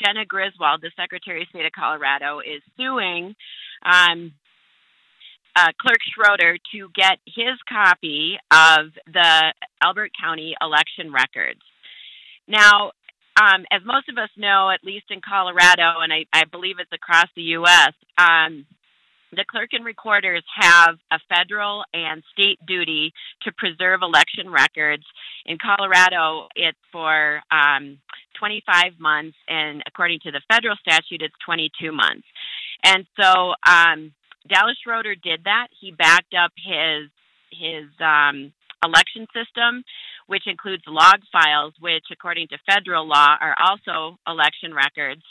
[0.00, 3.34] Jena Griswold, the Secretary of State of Colorado, is suing
[3.84, 4.32] um,
[5.56, 11.60] uh, Clerk Schroeder to get his copy of the Elbert County election records.
[12.48, 12.92] Now,
[13.40, 16.92] um, as most of us know, at least in Colorado, and I, I believe it's
[16.92, 18.66] across the U.S., um,
[19.32, 23.12] the clerk and recorders have a federal and state duty
[23.42, 25.04] to preserve election records.
[25.46, 27.98] In Colorado, it's for um,
[28.38, 32.26] 25 months, and according to the federal statute, it's 22 months.
[32.84, 34.12] And so um,
[34.48, 35.68] Dallas Schroeder did that.
[35.80, 37.10] He backed up his
[37.50, 38.52] his um,
[38.84, 39.84] election system,
[40.26, 45.22] which includes log files, which, according to federal law, are also election records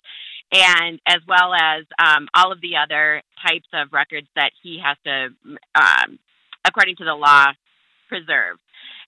[0.51, 4.97] and as well as um, all of the other types of records that he has
[5.05, 5.29] to,
[5.75, 6.19] um,
[6.67, 7.47] according to the law,
[8.09, 8.57] preserve.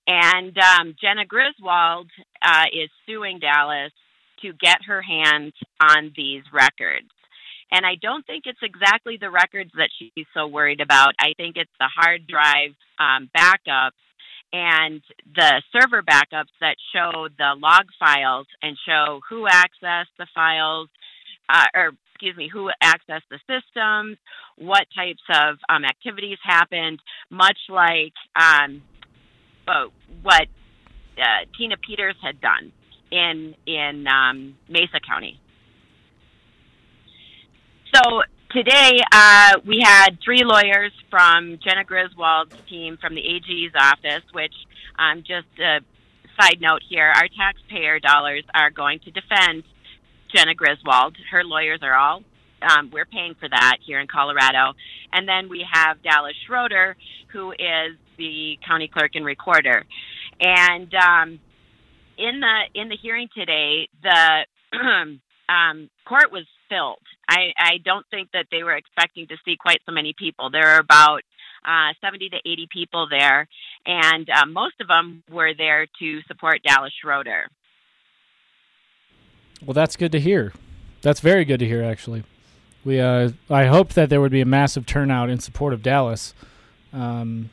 [0.07, 2.09] And um, Jena Griswold
[2.41, 3.91] uh, is suing Dallas
[4.41, 7.09] to get her hands on these records.
[7.73, 11.13] And I don't think it's exactly the records that she's so worried about.
[11.19, 13.97] I think it's the hard drive um, backups
[14.53, 15.01] and
[15.35, 20.87] the server backups that show the log files and show who accessed the files,
[21.49, 24.17] uh, or excuse me, who accessed the systems,
[24.59, 26.99] what types of um, activities happened,
[27.31, 28.83] much like um,
[29.67, 29.85] uh,
[30.21, 30.45] what
[31.17, 32.71] uh, Tina Peters had done
[33.11, 35.39] in in um, Mesa County.
[37.93, 44.23] So today uh, we had three lawyers from Jena Griswold's team from the AG's office,
[44.31, 44.53] which
[44.97, 45.79] um, just a
[46.39, 49.63] side note here, our taxpayer dollars are going to defend
[50.33, 51.17] Jena Griswold.
[51.29, 52.23] Her lawyers are all,
[52.63, 54.73] um, we're paying for that here in Colorado.
[55.11, 56.95] And then we have Dallas Schroeder,
[57.31, 59.83] who is the county clerk and recorder.
[60.39, 61.39] And um,
[62.17, 64.45] in the in the hearing today, the
[65.47, 66.99] um, court was filled.
[67.29, 70.49] I, I don't think that they were expecting to see quite so many people.
[70.49, 71.21] There are about
[71.65, 73.47] uh, 70 to 80 people there,
[73.85, 77.47] and uh, most of them were there to support Dallas Schroeder.
[79.65, 80.53] Well, that's good to hear.
[81.01, 82.23] That's very good to hear, actually.
[82.83, 86.33] We, uh, I hoped that there would be a massive turnout in support of Dallas,
[86.91, 87.49] um,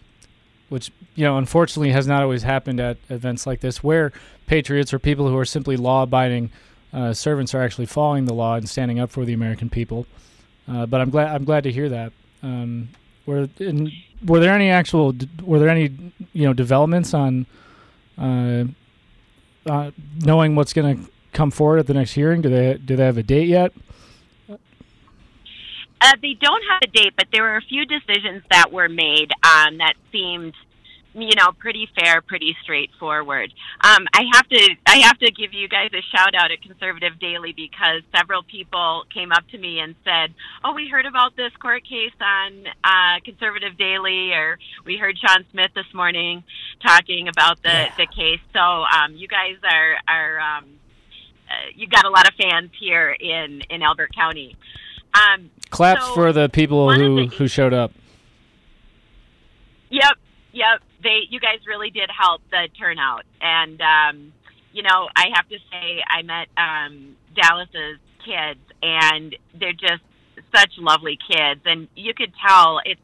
[0.68, 4.12] which you know, unfortunately, has not always happened at events like this, where
[4.46, 6.50] patriots or people who are simply law-abiding
[6.92, 10.06] uh, servants are actually following the law and standing up for the American people.
[10.68, 12.12] Uh, but I'm glad I'm glad to hear that.
[12.42, 12.88] Um,
[13.26, 13.92] were in,
[14.24, 17.46] were there any actual were there any you know developments on
[18.18, 18.64] uh,
[19.66, 19.90] uh
[20.24, 22.42] knowing what's going to come forward at the next hearing?
[22.42, 23.72] Do they do they have a date yet?
[26.02, 29.30] Uh, they don't have a date, but there were a few decisions that were made
[29.42, 30.54] um, that seemed
[31.14, 33.52] you know, pretty fair, pretty straightforward.
[33.80, 37.18] Um, I have to, I have to give you guys a shout out at Conservative
[37.18, 41.52] Daily because several people came up to me and said, "Oh, we heard about this
[41.60, 46.44] court case on uh, Conservative Daily, or we heard Sean Smith this morning
[46.80, 47.94] talking about the yeah.
[47.96, 50.64] the case." So, um, you guys are are um,
[51.48, 54.56] uh, you got a lot of fans here in in Elbert County.
[55.12, 57.90] Um, Claps so for the people who the, who showed up.
[59.90, 60.18] Yep,
[60.52, 63.24] yep they you guys really did help the turnout.
[63.40, 64.32] And um
[64.72, 70.02] you know i have to say i met um dallas's kids and they're just
[70.54, 71.60] such lovely kids.
[71.64, 73.00] And you could tell it's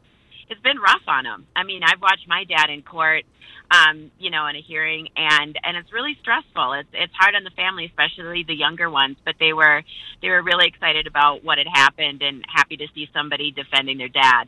[0.49, 3.25] it's been rough on them i mean i've watched my dad in court
[3.69, 6.73] um you know in a hearing and and it's really stressful.
[6.73, 9.83] It's it's hard on the family especially the younger ones but they were
[10.21, 14.07] they were really excited about what had happened and happy to see somebody defending their
[14.07, 14.47] dad.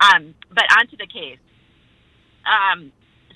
[0.00, 1.38] Um but onto the case
[2.48, 2.92] um,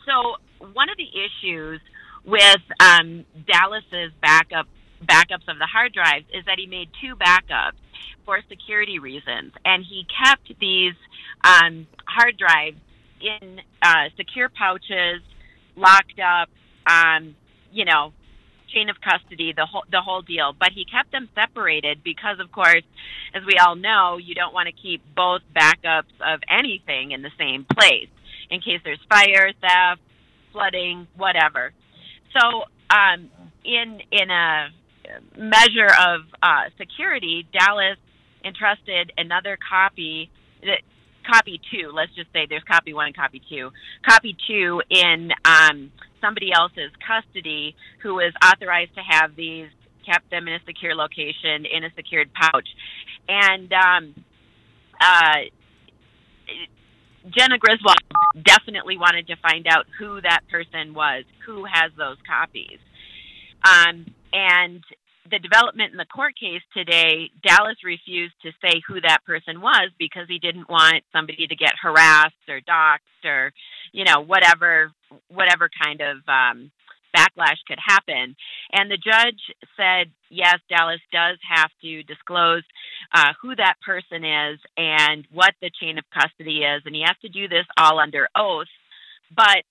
[0.06, 0.36] so
[0.72, 1.80] one of the issues
[2.24, 4.66] with um, Dallas's backup
[5.04, 7.78] backups of the hard drives is that he made two backups
[8.24, 10.94] for security reasons, and he kept these
[11.42, 12.76] um, hard drives
[13.20, 15.22] in uh, secure pouches,
[15.76, 16.48] locked up.
[16.86, 17.36] Um,
[17.72, 18.12] you know,
[18.68, 20.54] chain of custody, the whole the whole deal.
[20.58, 22.82] But he kept them separated because, of course,
[23.34, 27.30] as we all know, you don't want to keep both backups of anything in the
[27.38, 28.08] same place
[28.52, 30.02] in case there's fire, theft,
[30.52, 31.72] flooding, whatever.
[32.38, 33.30] So, um,
[33.64, 34.68] in in a
[35.36, 37.96] measure of uh, security, Dallas
[38.44, 40.30] entrusted another copy,
[41.26, 41.90] copy two.
[41.94, 43.70] Let's just say there's copy one and copy two.
[44.06, 49.68] Copy two in um, somebody else's custody who was authorized to have these,
[50.04, 52.68] kept them in a secure location in a secured pouch,
[53.28, 54.14] and um,
[55.00, 55.36] uh,
[57.30, 57.96] Jena Griswold
[58.42, 62.78] definitely wanted to find out who that person was, who has those copies.
[63.64, 64.82] Um, and
[65.30, 69.90] the development in the court case today, Dallas refused to say who that person was
[69.98, 73.52] because he didn't want somebody to get harassed or doxxed or,
[73.92, 74.92] you know, whatever
[75.28, 76.70] whatever kind of um,
[77.16, 78.36] backlash could happen.
[78.72, 79.40] And the judge
[79.76, 82.62] said, yes, Dallas does have to disclose
[83.14, 87.16] uh, who that person is and what the chain of custody is, and he has
[87.22, 88.72] to do this all under oath,
[89.34, 89.62] but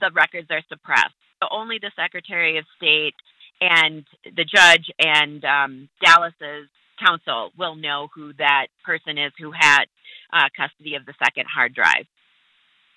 [0.00, 1.14] the records are suppressed.
[1.42, 3.14] So only the Secretary of State
[3.60, 9.84] and the judge and um, Dallas's counsel will know who that person is who had
[10.32, 12.06] uh, custody of the second hard drive.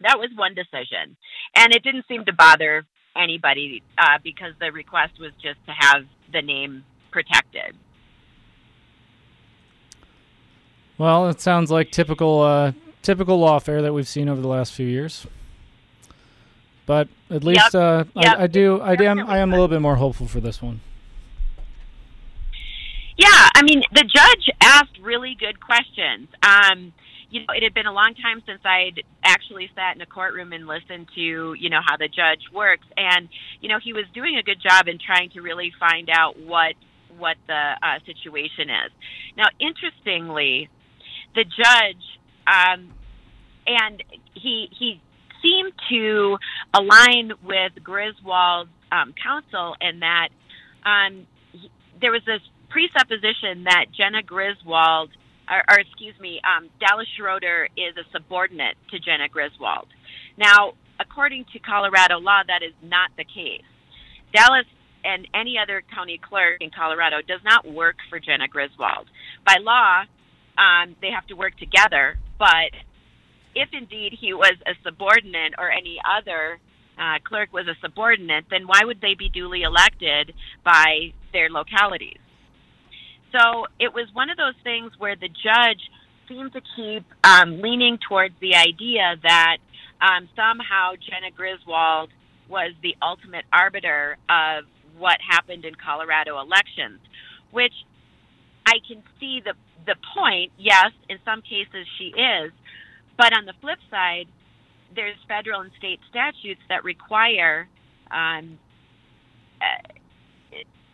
[0.02, 1.18] That was one decision,
[1.56, 2.86] and it didn't seem to bother
[3.22, 7.76] anybody uh, because the request was just to have the name protected.
[10.98, 14.86] Well, it sounds like typical uh, typical lawfare that we've seen over the last few
[14.88, 15.26] years.
[16.86, 17.76] But at least Yep.
[17.76, 18.38] uh, Yep.
[18.38, 20.82] I, I do I am I am a little bit more hopeful for this one.
[23.18, 26.30] Yeah, I mean, the judge asked really good questions.
[26.42, 26.94] Um,
[27.30, 30.52] you know, it had been a long time since I'd actually sat in a courtroom
[30.54, 33.30] and listened to, you know, how the judge works, and
[33.62, 36.76] you know, he was doing a good job in trying to really find out what
[37.18, 38.92] what the uh, situation is.
[39.38, 40.70] Now, interestingly,
[41.36, 42.04] the judge,
[42.48, 42.94] um,
[43.68, 45.02] and he he
[45.42, 46.38] seemed to
[46.74, 50.30] align with Griswold's um, counsel in that
[50.86, 55.12] um, he- there was this presupposition that Jena Griswold,
[55.50, 59.88] or, or excuse me, um, Dallas Schroeder is a subordinate to Jena Griswold.
[60.38, 63.66] Now, according to Colorado law, that is not the case.
[64.34, 64.66] Dallas
[65.04, 69.10] and any other county clerk in Colorado does not work for Jena Griswold.
[69.46, 70.04] By law,
[70.58, 72.76] um, they have to work together, but
[73.56, 76.60] if indeed he was a subordinate or any other
[77.00, 80.34] uh, clerk was a subordinate, then why would they be duly elected
[80.64, 82.20] by their localities?
[83.32, 85.82] So it was one of those things where the judge
[86.28, 89.58] seemed to keep um, leaning towards the idea that
[90.02, 92.10] um, somehow Jena Griswold
[92.48, 94.66] was the ultimate arbiter of
[94.98, 97.00] what happened in Colorado elections,
[97.52, 97.74] which
[98.66, 99.54] I can see the
[99.86, 100.52] the point.
[100.58, 102.52] Yes, in some cases she is,
[103.18, 104.28] but on the flip side,
[104.94, 107.68] there's federal and state statutes that require
[108.12, 108.60] um,
[109.62, 109.99] uh,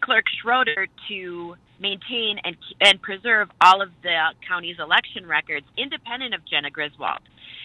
[0.06, 4.15] Clerk Schroeder to maintain and and preserve all of the
[4.48, 7.20] county's election records, independent of Jena Griswold.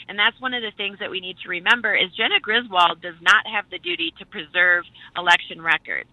[0.08, 3.14] And that's one of the things that we need to remember is Jena Griswold does
[3.20, 4.84] not have the duty to preserve
[5.16, 6.08] election records.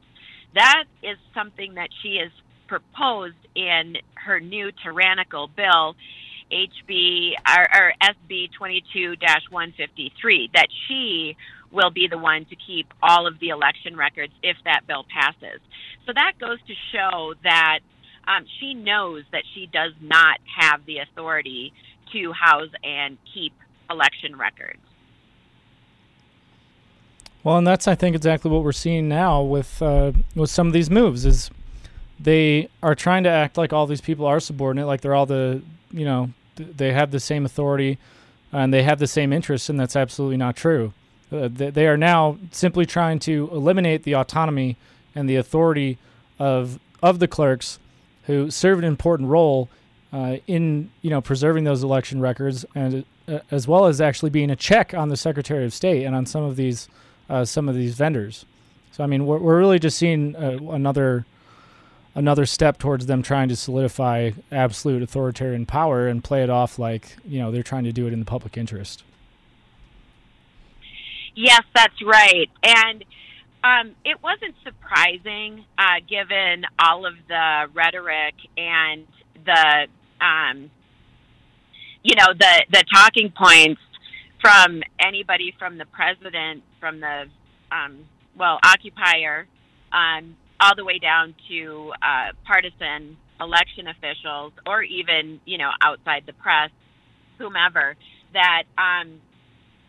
[0.54, 2.32] That is something that she has
[2.68, 5.96] proposed in her new tyrannical bill,
[6.52, 11.36] HB or, or SB 22-153, that she
[11.71, 15.60] will be the one to keep all of the election records if that bill passes.
[16.06, 17.80] So that goes to show that
[18.27, 21.73] um, she knows that she does not have the authority
[22.13, 23.53] to house and keep
[23.89, 24.80] election records.
[27.43, 30.73] Well, and that's I think exactly what we're seeing now with uh, with some of
[30.73, 31.49] these moves is
[32.19, 35.62] they are trying to act like all these people are subordinate, like they're all the
[35.91, 37.97] you know th- they have the same authority
[38.51, 40.93] and they have the same interests, and that's absolutely not true.
[41.32, 44.78] Uh, they, they are now simply trying to eliminate the autonomy
[45.16, 45.98] and the authority
[46.40, 47.80] of of the clerks
[48.24, 49.70] who serve an important role
[50.13, 54.50] uh, in you know preserving those election records and uh, as well as actually being
[54.50, 56.88] a check on the Secretary of State and on some of these
[57.30, 58.46] uh, some of these vendors.
[58.92, 61.26] So I mean, we're we're really just seeing uh, another
[62.16, 67.16] another step towards them trying to solidify absolute authoritarian power and play it off like
[67.26, 69.04] you know they're trying to do it in the public interest.
[71.38, 72.50] Yes, that's right.
[72.63, 73.06] And
[73.63, 79.06] um, it wasn't surprising, uh, given all of the rhetoric and
[79.45, 79.86] the,
[80.19, 80.71] um,
[82.02, 83.80] you know, the the talking points
[84.41, 87.26] from anybody from the president, from the,
[87.71, 89.45] um, well, occupier,
[89.93, 96.23] um, all the way down to uh, partisan election officials, or even you know outside
[96.26, 96.71] the press,
[97.38, 97.95] whomever,
[98.34, 99.21] that um,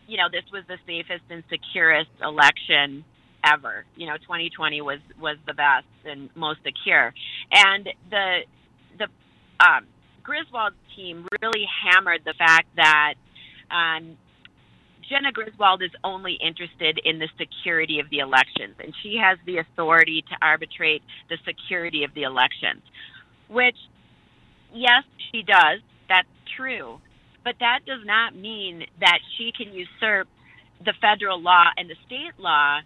[0.09, 3.05] you know this was the safest and securest election
[3.45, 3.85] ever.
[3.95, 7.13] You know, 2020 was was the best and most secure,
[7.51, 8.39] and the
[8.97, 9.07] the
[9.63, 9.85] um,
[10.23, 13.13] Griswold team really hammered the fact that
[13.69, 14.17] um,
[15.07, 19.57] Jena Griswold is only interested in the security of the elections, and she has the
[19.57, 22.81] authority to arbitrate the security of the elections.
[23.47, 23.77] Which,
[24.73, 25.81] yes, she does.
[26.07, 26.99] That's true,
[27.49, 30.27] but that does not mean that she can usurp
[30.85, 32.77] the federal law and the state law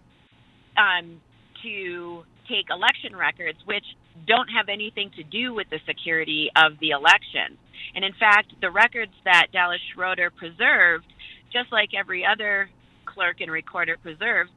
[0.78, 1.20] um,
[1.62, 3.84] to take election records, which
[4.26, 7.60] don't have anything to do with the security of the election.
[7.94, 11.12] And in fact, the records that Dallas Schroeder preserved,
[11.52, 12.70] just like every other
[13.04, 14.50] clerk and recorder preserves,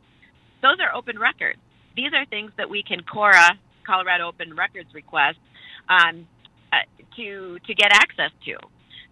[0.61, 1.59] those are open records.
[1.97, 5.39] these are things that we can Cora Colorado Open Records request
[5.89, 6.25] um,
[6.71, 6.87] uh,
[7.17, 8.55] to to get access to.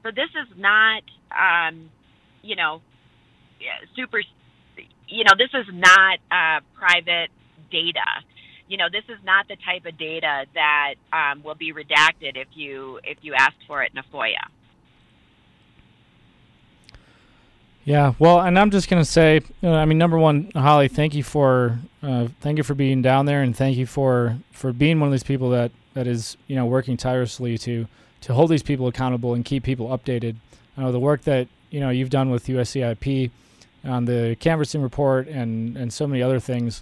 [0.05, 1.01] So this is not,
[1.31, 1.89] um,
[2.43, 2.81] you know,
[3.95, 4.21] super.
[5.07, 7.29] You know, this is not uh, private
[7.71, 8.05] data.
[8.67, 12.47] You know, this is not the type of data that um, will be redacted if
[12.53, 14.45] you if you ask for it in a FOIA.
[17.83, 21.23] Yeah, well, and I'm just gonna say, uh, I mean, number one, Holly, thank you
[21.23, 25.07] for uh, thank you for being down there, and thank you for for being one
[25.07, 27.87] of these people that that is you know working tirelessly to
[28.25, 30.35] to hold these people accountable and keep people updated.
[30.75, 33.29] I know the work that you know you've done with USEIP
[33.83, 36.81] on the canvassing report and and so many other things.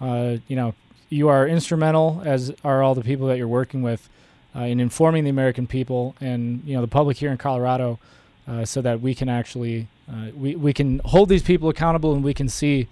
[0.00, 0.74] Uh, you know,
[1.08, 4.08] you are instrumental, as are all the people that you're working with,
[4.56, 8.00] uh, in informing the American people and you know the public here in Colorado,
[8.48, 12.24] uh, so that we can actually uh, we we can hold these people accountable and
[12.24, 12.88] we can see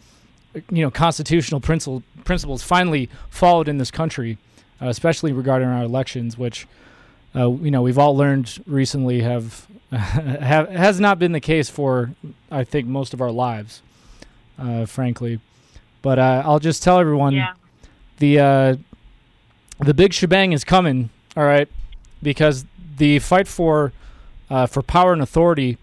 [0.71, 4.39] you know constitutional principle, principles finally followed in this country,
[4.81, 6.69] uh, especially regarding our elections, which
[7.35, 12.13] uh, you know we've all learned recently have have has not been the case for
[12.51, 13.83] I think most of our lives,
[14.59, 15.41] uh, frankly.
[16.03, 17.53] But uh, I'll just tell everyone Yeah.
[18.19, 18.77] the uh,
[19.81, 21.11] the big shebang is coming.
[21.37, 21.69] All right,
[22.23, 22.65] because
[22.97, 23.93] the fight for
[24.51, 25.79] uh, for power and authority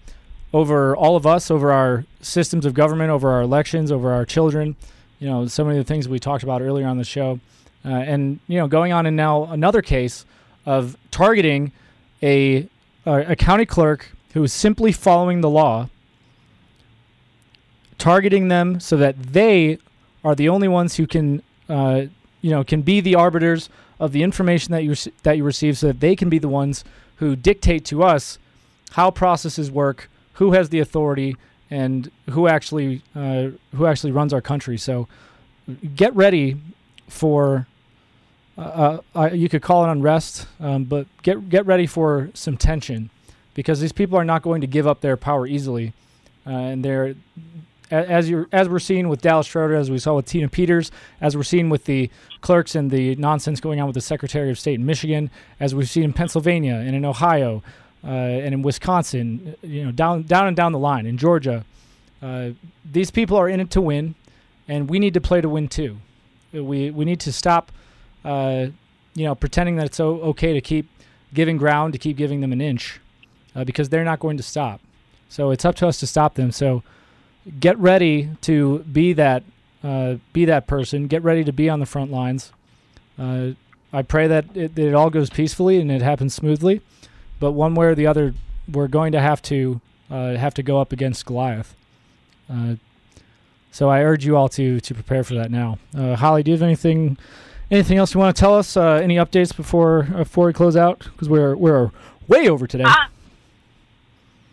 [0.54, 4.76] over all of us, over our systems of government, over our elections, over our children.
[5.20, 7.40] You know, so many of the things we talked about earlier on the show,
[7.84, 10.26] uh, and you know, going on in now another case
[10.68, 11.72] of targeting
[12.22, 12.68] a
[13.06, 15.90] a county clerk who is simply following the law,
[17.98, 19.80] targeting them so that they
[20.26, 22.02] are the only ones who can, uh,
[22.42, 24.94] you know, can be the arbiters of the information that you
[25.24, 26.84] that you receive, so that they can be the ones
[27.16, 28.38] who dictate to us
[28.92, 31.38] how processes work, who has the authority,
[31.72, 34.78] and who actually uh, who actually runs our country.
[34.78, 35.08] So,
[35.96, 36.58] get ready
[37.08, 37.68] for.
[38.58, 43.10] Uh, uh, you could call it unrest, um, but get get ready for some tension,
[43.54, 45.94] because these people are not going to give up their power easily,
[46.46, 47.16] uh, and they're
[47.92, 50.92] as you as we're seeing with Dallas Schroeder, as we saw with Tina Peters,
[51.22, 52.10] as we're seeing with the
[52.42, 55.30] clerks and the nonsense going on with the Secretary of State in Michigan,
[55.60, 57.64] as we've seen in Pennsylvania and in Ohio,
[58.04, 61.64] uh, and in Wisconsin, you know, down down and down the line in Georgia,
[62.22, 62.50] uh,
[62.92, 64.16] these people are in it to win,
[64.68, 65.98] and we need to play to win too.
[66.52, 67.72] We we need to stop,
[68.28, 68.68] uh,
[69.16, 70.90] you know, pretending that it's okay to keep
[71.34, 73.00] giving ground, to keep giving them an inch,
[73.56, 74.82] uh, because they're not going to stop.
[75.30, 76.52] So it's up to us to stop them.
[76.52, 76.84] So
[77.60, 79.44] get ready to be that
[79.84, 81.08] uh, be that person.
[81.08, 82.52] Get ready to be on the front lines.
[83.18, 83.52] Uh,
[83.94, 86.82] I pray that it, that it all goes peacefully and it happens smoothly.
[87.40, 88.34] But one way or the other,
[88.70, 89.80] we're going to have to
[90.12, 91.76] uh, have to go up against Goliath.
[92.50, 92.76] Uh,
[93.72, 95.78] so I urge you all to to prepare for that now.
[95.96, 97.18] Holly, do you have anything
[97.72, 98.78] anything else you want to tell us?
[98.78, 101.00] Uh, any updates before before we close out?
[101.00, 101.92] Because we're we're
[102.28, 102.86] way over today.
[102.86, 103.08] Uh,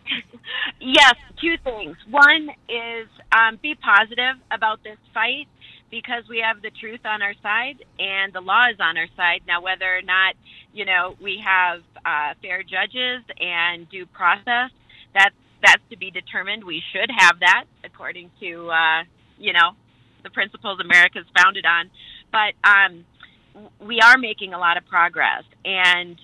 [0.81, 1.97] yes, two things.
[2.11, 5.49] One is um, be positive about this fight
[5.91, 9.43] because we have the truth on our side and the law is on our side.
[9.47, 10.35] Now, whether or not
[10.73, 14.71] you know we have uh, fair judges and due process,
[15.15, 16.65] that's that's to be determined.
[16.65, 19.03] We should have that according to uh,
[19.39, 19.73] you know
[20.23, 21.91] the principles America's founded on.
[22.35, 23.07] But um,
[23.81, 26.19] we are making a lot of progress and.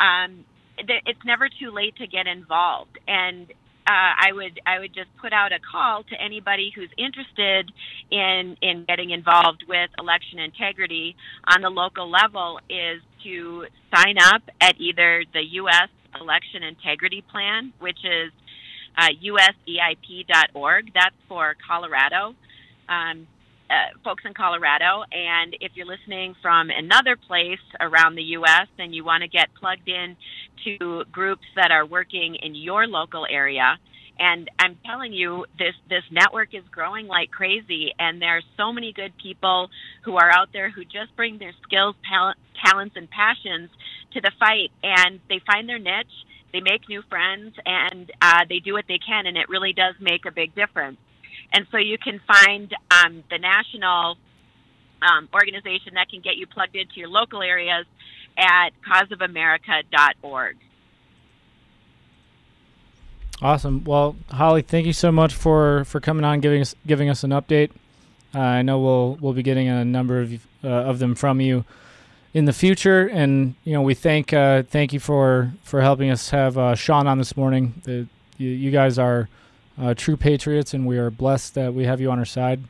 [0.00, 0.44] Um,
[0.76, 3.46] it's never too late to get involved and
[3.86, 7.70] uh, I would I would just put out a call to anybody who's interested
[8.10, 14.42] in in getting involved with election integrity on the local level is to sign up
[14.60, 15.90] at either the U.S.
[16.18, 18.32] Election Integrity Plan, which is
[18.96, 20.92] uh, useip.org.
[20.94, 22.34] That's for Colorado.
[22.88, 23.26] Um,
[23.70, 28.68] uh, folks in Colorado, and if you're listening from another place around the U.S.
[28.78, 30.16] and you want to get plugged in
[30.64, 33.78] to groups that are working in your local area,
[34.18, 38.72] and I'm telling you, this this network is growing like crazy, and there are so
[38.72, 39.68] many good people
[40.04, 43.70] who are out there who just bring their skills, talent, talents, and passions
[44.12, 46.06] to the fight, and they find their niche.
[46.52, 49.94] They make new friends, and uh, they do what they can, and it really does
[50.00, 50.98] make a big difference.
[51.54, 54.18] And so you can find um, the national
[55.00, 57.86] um, organization that can get you plugged into your local areas
[58.36, 60.56] at causeofamerica.org.
[63.40, 63.84] Awesome.
[63.84, 67.30] Well, Holly, thank you so much for, for coming on, giving us giving us an
[67.30, 67.70] update.
[68.34, 70.32] Uh, I know we'll we'll be getting a number of
[70.64, 71.64] uh, of them from you
[72.32, 76.30] in the future, and you know we thank uh, thank you for for helping us
[76.30, 77.80] have uh, Sean on this morning.
[77.84, 78.06] The,
[78.38, 79.28] you, you guys are
[79.80, 82.60] uh, true patriots, and we are blessed that we have you on our side.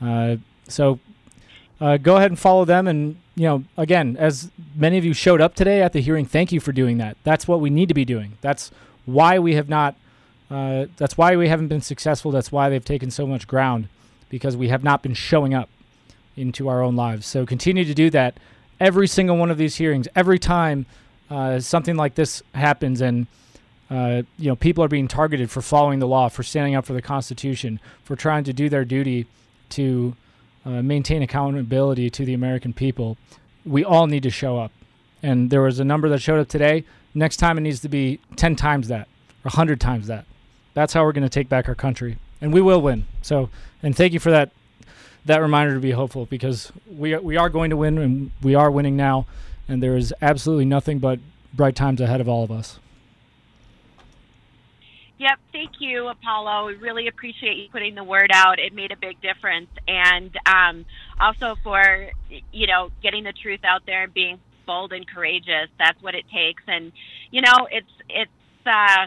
[0.00, 0.36] Uh,
[0.68, 0.98] so
[1.80, 2.86] uh, go ahead and follow them.
[2.86, 6.52] And you know, again, as many of you showed up today at the hearing, thank
[6.52, 7.16] you for doing that.
[7.24, 8.38] That's what we need to be doing.
[8.40, 8.70] That's
[9.06, 9.94] why we have not.
[10.50, 12.30] Uh, that's why we haven't been successful.
[12.30, 13.88] That's why they've taken so much ground
[14.30, 15.68] because we have not been showing up
[16.36, 17.26] into our own lives.
[17.26, 18.38] So continue to do that
[18.80, 20.08] every single one of these hearings.
[20.14, 20.86] Every time
[21.30, 23.26] uh, something like this happens, and
[23.90, 26.92] uh, you know people are being targeted for following the law, for standing up for
[26.92, 29.26] the Constitution, for trying to do their duty
[29.70, 30.14] to
[30.64, 33.16] uh, maintain accountability to the American people.
[33.64, 34.72] We all need to show up.
[35.22, 36.84] And there was a number that showed up today.
[37.14, 39.08] Next time it needs to be 10 times that,
[39.44, 40.24] or 100 times that.
[40.74, 42.18] That's how we're going to take back our country.
[42.40, 43.06] And we will win.
[43.22, 43.50] So,
[43.82, 44.50] and thank you for that
[45.24, 48.70] that reminder to be hopeful because we we are going to win and we are
[48.70, 49.26] winning now
[49.68, 51.18] and there is absolutely nothing but
[51.52, 52.78] bright times ahead of all of us.
[55.18, 56.66] Yep, thank you, Apollo.
[56.68, 58.60] We really appreciate you putting the word out.
[58.60, 60.84] It made a big difference, and um,
[61.20, 61.82] also for
[62.52, 65.68] you know getting the truth out there and being bold and courageous.
[65.78, 66.92] That's what it takes, and
[67.30, 68.30] you know it's it's.
[68.64, 69.06] Uh,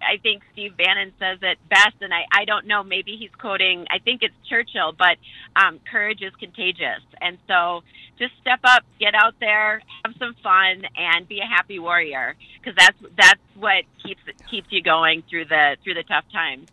[0.00, 3.86] I think Steve Bannon says it best, and I, I don't know, maybe he's quoting,
[3.90, 5.16] I think it's Churchill, but
[5.56, 7.02] um, courage is contagious.
[7.20, 7.82] And so
[8.18, 12.76] just step up, get out there, have some fun, and be a happy warrior, because
[12.76, 14.20] that's that's what keeps
[14.50, 16.68] keeps you going through the through the tough times.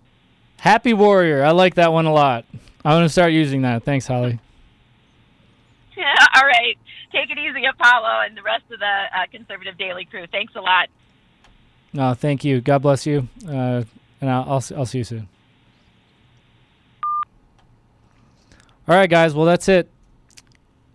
[0.58, 2.46] Happy warrior, I like that one a lot.
[2.84, 3.84] I'm going to start using that.
[3.84, 4.40] Thanks, Holly.
[6.36, 6.78] All right,
[7.12, 10.26] take it easy, Apollo, and the rest of the uh, conservative daily crew.
[10.32, 10.90] Thanks a lot.
[11.94, 12.62] No, thank you.
[12.62, 13.28] God bless you.
[13.48, 13.84] Uh,
[14.22, 15.28] and I'll, I'll, I'll see you soon.
[18.88, 19.34] All right, guys.
[19.34, 19.90] Well, that's it.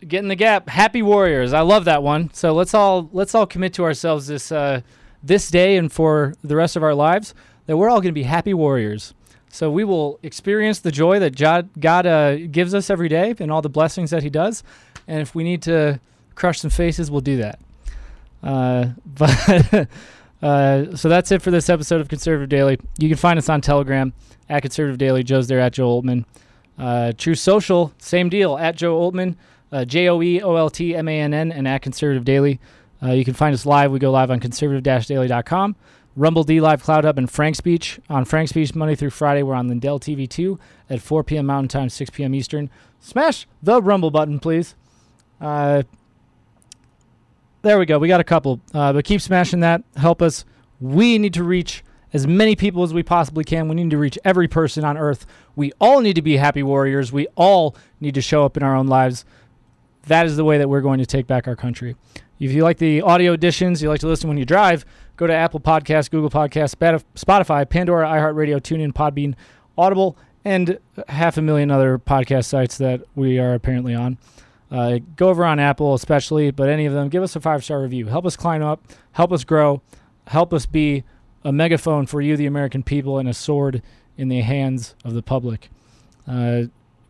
[0.01, 0.69] Get in the gap.
[0.69, 1.53] Happy Warriors.
[1.53, 2.33] I love that one.
[2.33, 4.83] So let's all let's all commit to ourselves this uh,
[5.23, 7.35] this day and for the rest of our lives
[7.67, 9.15] that we're all going to be happy warriors.
[9.49, 13.51] So we will experience the joy that God, God uh, gives us every day and
[13.51, 14.63] all the blessings that He does.
[15.09, 16.01] And if we need to
[16.35, 17.59] crush some faces, we'll do that.
[18.43, 19.89] Uh, but
[20.43, 22.79] uh, so that's it for this episode of Conservative Daily.
[22.99, 24.13] You can find us on Telegram
[24.49, 25.23] at Conservative Daily.
[25.23, 26.25] Joe's there at Joe Oltmann.
[26.79, 29.37] Uh, Truth Social, same deal at Joe Oltmann,
[29.73, 32.61] uh, J O E O L T M A N N, and at Conservative Daily.
[33.03, 33.93] Uh, you can find us live.
[33.93, 35.77] We go live on conservative-daily.com.
[36.17, 37.99] Rumble D Live Cloud Hub and FrankSpeech.
[38.09, 40.59] On FrankSpeech, Monday through Friday, we're on Lindell TV 2
[40.89, 41.47] at 4 p.m.
[41.47, 42.35] Mountain Time, 6 p.m.
[42.35, 42.71] Eastern.
[43.01, 44.75] Smash the Rumble button, please.
[47.67, 47.99] There we go.
[47.99, 48.61] We got a couple.
[48.73, 49.83] Uh, but keep smashing that.
[49.97, 50.45] Help us.
[50.81, 53.67] We need to reach as many people as we possibly can.
[53.67, 55.27] We need to reach every person on earth.
[55.57, 57.11] We all need to be happy warriors.
[57.11, 59.25] We all need to show up in our own lives.
[60.05, 61.97] That is the way that we're going to take back our country.
[62.39, 64.87] If you like the audio editions, you like to listen when you drive,
[65.17, 66.77] go to Apple Podcasts, Google Podcasts,
[67.17, 69.35] Spotify, Pandora, iHeartRadio, TuneIn, Podbean,
[69.77, 74.19] Audible, and half a million other podcast sites that we are apparently on.
[74.71, 77.81] Uh, go over on Apple, especially, but any of them, give us a five star
[77.81, 78.07] review.
[78.07, 79.81] Help us climb up, help us grow,
[80.27, 81.05] help us be
[81.45, 83.83] a megaphone for you, the American people, and a sword
[84.17, 85.71] in the hands of the public.
[86.27, 86.63] Uh,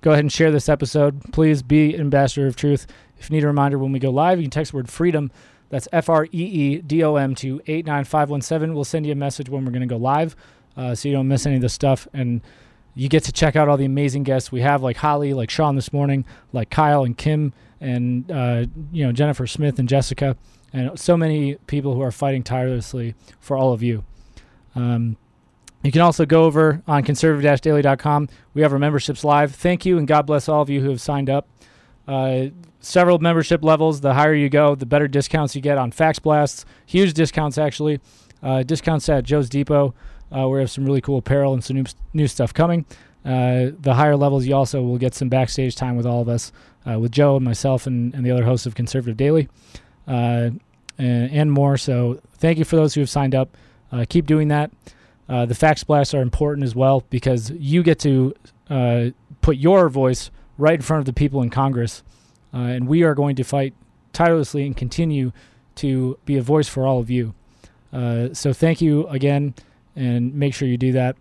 [0.02, 1.32] go ahead and share this episode.
[1.32, 2.86] Please be ambassador of truth.
[3.18, 5.30] If you need a reminder when we go live, you can text word freedom.
[5.70, 8.74] That's F R E E D O M to 89517.
[8.74, 10.36] We'll send you a message when we're going to go live
[10.76, 12.06] uh, so you don't miss any of the stuff.
[12.12, 12.42] And
[12.96, 15.76] you get to check out all the amazing guests we have, like Holly, like Sean
[15.76, 20.36] this morning, like Kyle and Kim, and uh, you know Jennifer Smith and Jessica,
[20.72, 24.02] and so many people who are fighting tirelessly for all of you.
[24.74, 25.18] Um,
[25.82, 28.28] you can also go over on conservative-daily.com.
[28.54, 29.54] We have our memberships live.
[29.54, 31.46] Thank you, and God bless all of you who have signed up.
[32.08, 32.46] Uh,
[32.80, 34.00] several membership levels.
[34.00, 36.64] The higher you go, the better discounts you get on fax blasts.
[36.86, 38.00] Huge discounts, actually.
[38.42, 39.94] Uh, discounts at Joe's Depot.
[40.34, 42.84] Uh, we have some really cool apparel and some new, new stuff coming.
[43.26, 46.52] Uh, the higher levels, you also will get some backstage time with all of us,
[46.88, 49.48] uh, with Joe and myself and, and the other hosts of Conservative Daily,
[50.06, 50.50] uh,
[50.96, 51.76] and, and, more.
[51.76, 53.56] So thank you for those who have signed up.
[53.90, 54.70] Uh, keep doing that.
[55.28, 58.32] Uh, the fax blasts are important as well because you get to
[59.40, 62.04] put your voice right in front of the people in Congress,
[62.52, 63.74] and we are going to fight
[64.12, 65.32] tirelessly and continue
[65.74, 67.34] to be a voice for all of you.
[68.32, 69.52] so thank you again
[69.96, 71.16] and make sure you do that.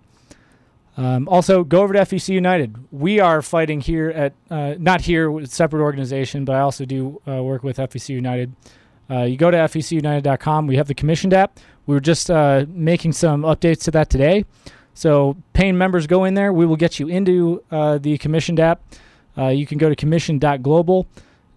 [0.98, 2.76] Um, also, go over to FEC United.
[2.92, 7.22] We are fighting here at uh, not here with separate organization, but I also do
[7.28, 8.54] uh, work with FEC United.
[9.10, 10.68] Uh, you go to fecunited.com.
[10.68, 11.60] We have the commissioned app.
[11.86, 14.46] We were just uh, making some updates to that today.
[14.94, 16.54] So, paying members go in there.
[16.54, 18.82] We will get you into uh, the commissioned app.
[19.38, 21.08] Uh, you can go to commission.global.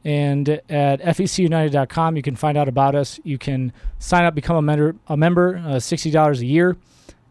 [0.04, 3.20] And at fecunited.com, you can find out about us.
[3.24, 6.76] You can sign up, become a member, a member $60 a year.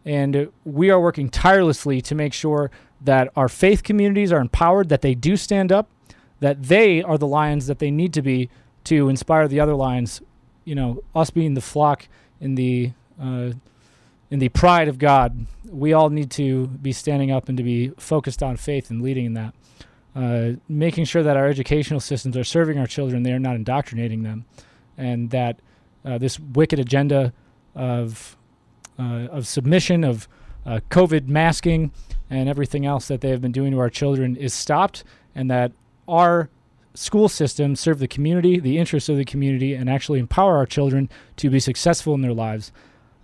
[0.08, 5.02] And we are working tirelessly to make sure that our faith communities are empowered, that
[5.02, 5.90] they do stand up,
[6.40, 8.48] that they are the lions that they need to be
[8.84, 10.22] to inspire the other lions.
[10.64, 12.08] You know, us being the flock
[12.40, 13.52] in the uh,
[14.30, 17.88] in the pride of God, we all need to be standing up and to be
[17.98, 19.54] focused on faith and leading in that.
[20.16, 24.22] Uh, making sure that our educational systems are serving our children, they are not indoctrinating
[24.22, 24.46] them,
[24.96, 25.60] and that
[26.06, 27.34] uh, this wicked agenda
[27.74, 28.37] of
[29.02, 30.28] of submission, of
[30.66, 31.92] uh, COVID masking,
[32.30, 35.72] and everything else that they have been doing to our children is stopped, and that
[36.06, 36.50] our
[36.94, 41.08] school systems serve the community, the interests of the community, and actually empower our children
[41.36, 42.72] to be successful in their lives.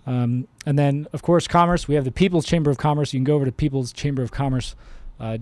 [0.07, 1.87] Um, and then, of course, commerce.
[1.87, 3.13] We have the People's Chamber of Commerce.
[3.13, 4.77] You can go over to peopleschamberofcommerce.com.
[5.19, 5.37] Uh,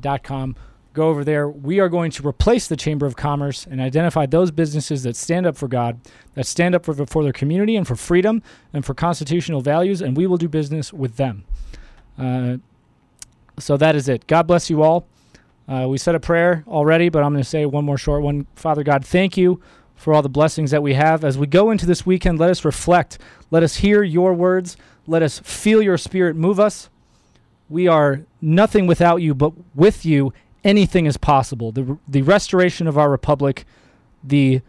[0.94, 1.50] go over there.
[1.50, 5.46] We are going to replace the Chamber of Commerce and identify those businesses that stand
[5.46, 6.00] up for God,
[6.36, 8.42] that stand up for, for their community and for freedom
[8.72, 11.44] and for constitutional values, and we will do business with them.
[12.18, 12.58] Uh,
[13.60, 14.28] so that is it.
[14.28, 15.08] God bless you all.
[15.68, 18.48] Uh, we said a prayer already, but I'm going to say one more short one.
[18.56, 19.62] Father God, thank you
[19.96, 21.24] for all the blessings that we have.
[21.24, 23.18] As we go into this weekend, let us reflect.
[23.52, 24.76] Let us hear your words.
[25.08, 26.90] Let us feel your spirit move us.
[27.70, 30.34] We are nothing without you, but with you,
[30.64, 31.72] anything is possible.
[31.72, 33.66] The, the restoration of our republic,
[34.24, 34.62] the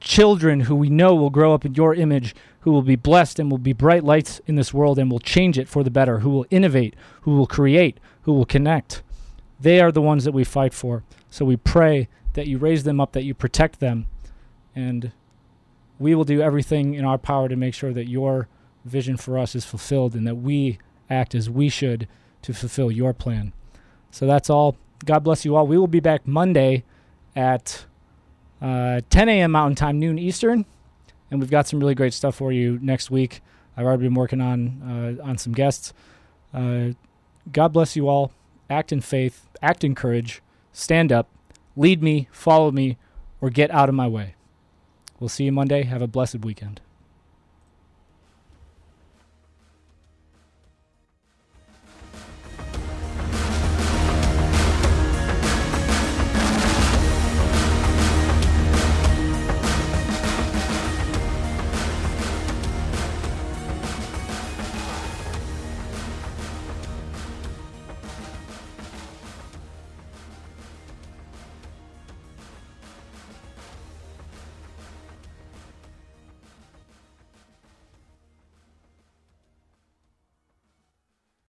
[0.00, 3.50] children who we know will grow up in your image, who will be blessed and
[3.50, 6.30] will be bright lights in this world and will change it for the better, who
[6.30, 9.02] will innovate, who will create, who will connect.
[9.60, 11.02] They are the ones that we fight for.
[11.30, 14.06] So we pray that you raise them up, that you protect them,
[14.74, 15.12] and
[15.98, 18.48] we will do everything in our power to make sure that your
[18.84, 20.78] vision for us is fulfilled and that we
[21.08, 22.08] act as we should
[22.42, 23.52] to fulfill your plan.
[24.10, 24.76] So that's all.
[25.04, 25.66] God bless you all.
[25.66, 26.84] We will be back Monday
[27.34, 27.86] at
[28.60, 29.52] uh, 10 a.m.
[29.52, 30.64] Mountain Time, noon Eastern,
[31.30, 33.40] and we've got some really great stuff for you next week.
[33.76, 35.92] I've already been working on uh, on some guests.
[36.52, 36.90] Uh,
[37.50, 38.32] God bless you all.
[38.68, 39.48] Act in faith.
[39.62, 40.42] Act in courage.
[40.72, 41.28] Stand up.
[41.76, 42.28] Lead me.
[42.30, 42.98] Follow me,
[43.40, 44.34] or get out of my way.
[45.18, 45.84] We'll see you Monday.
[45.84, 46.80] Have a blessed weekend.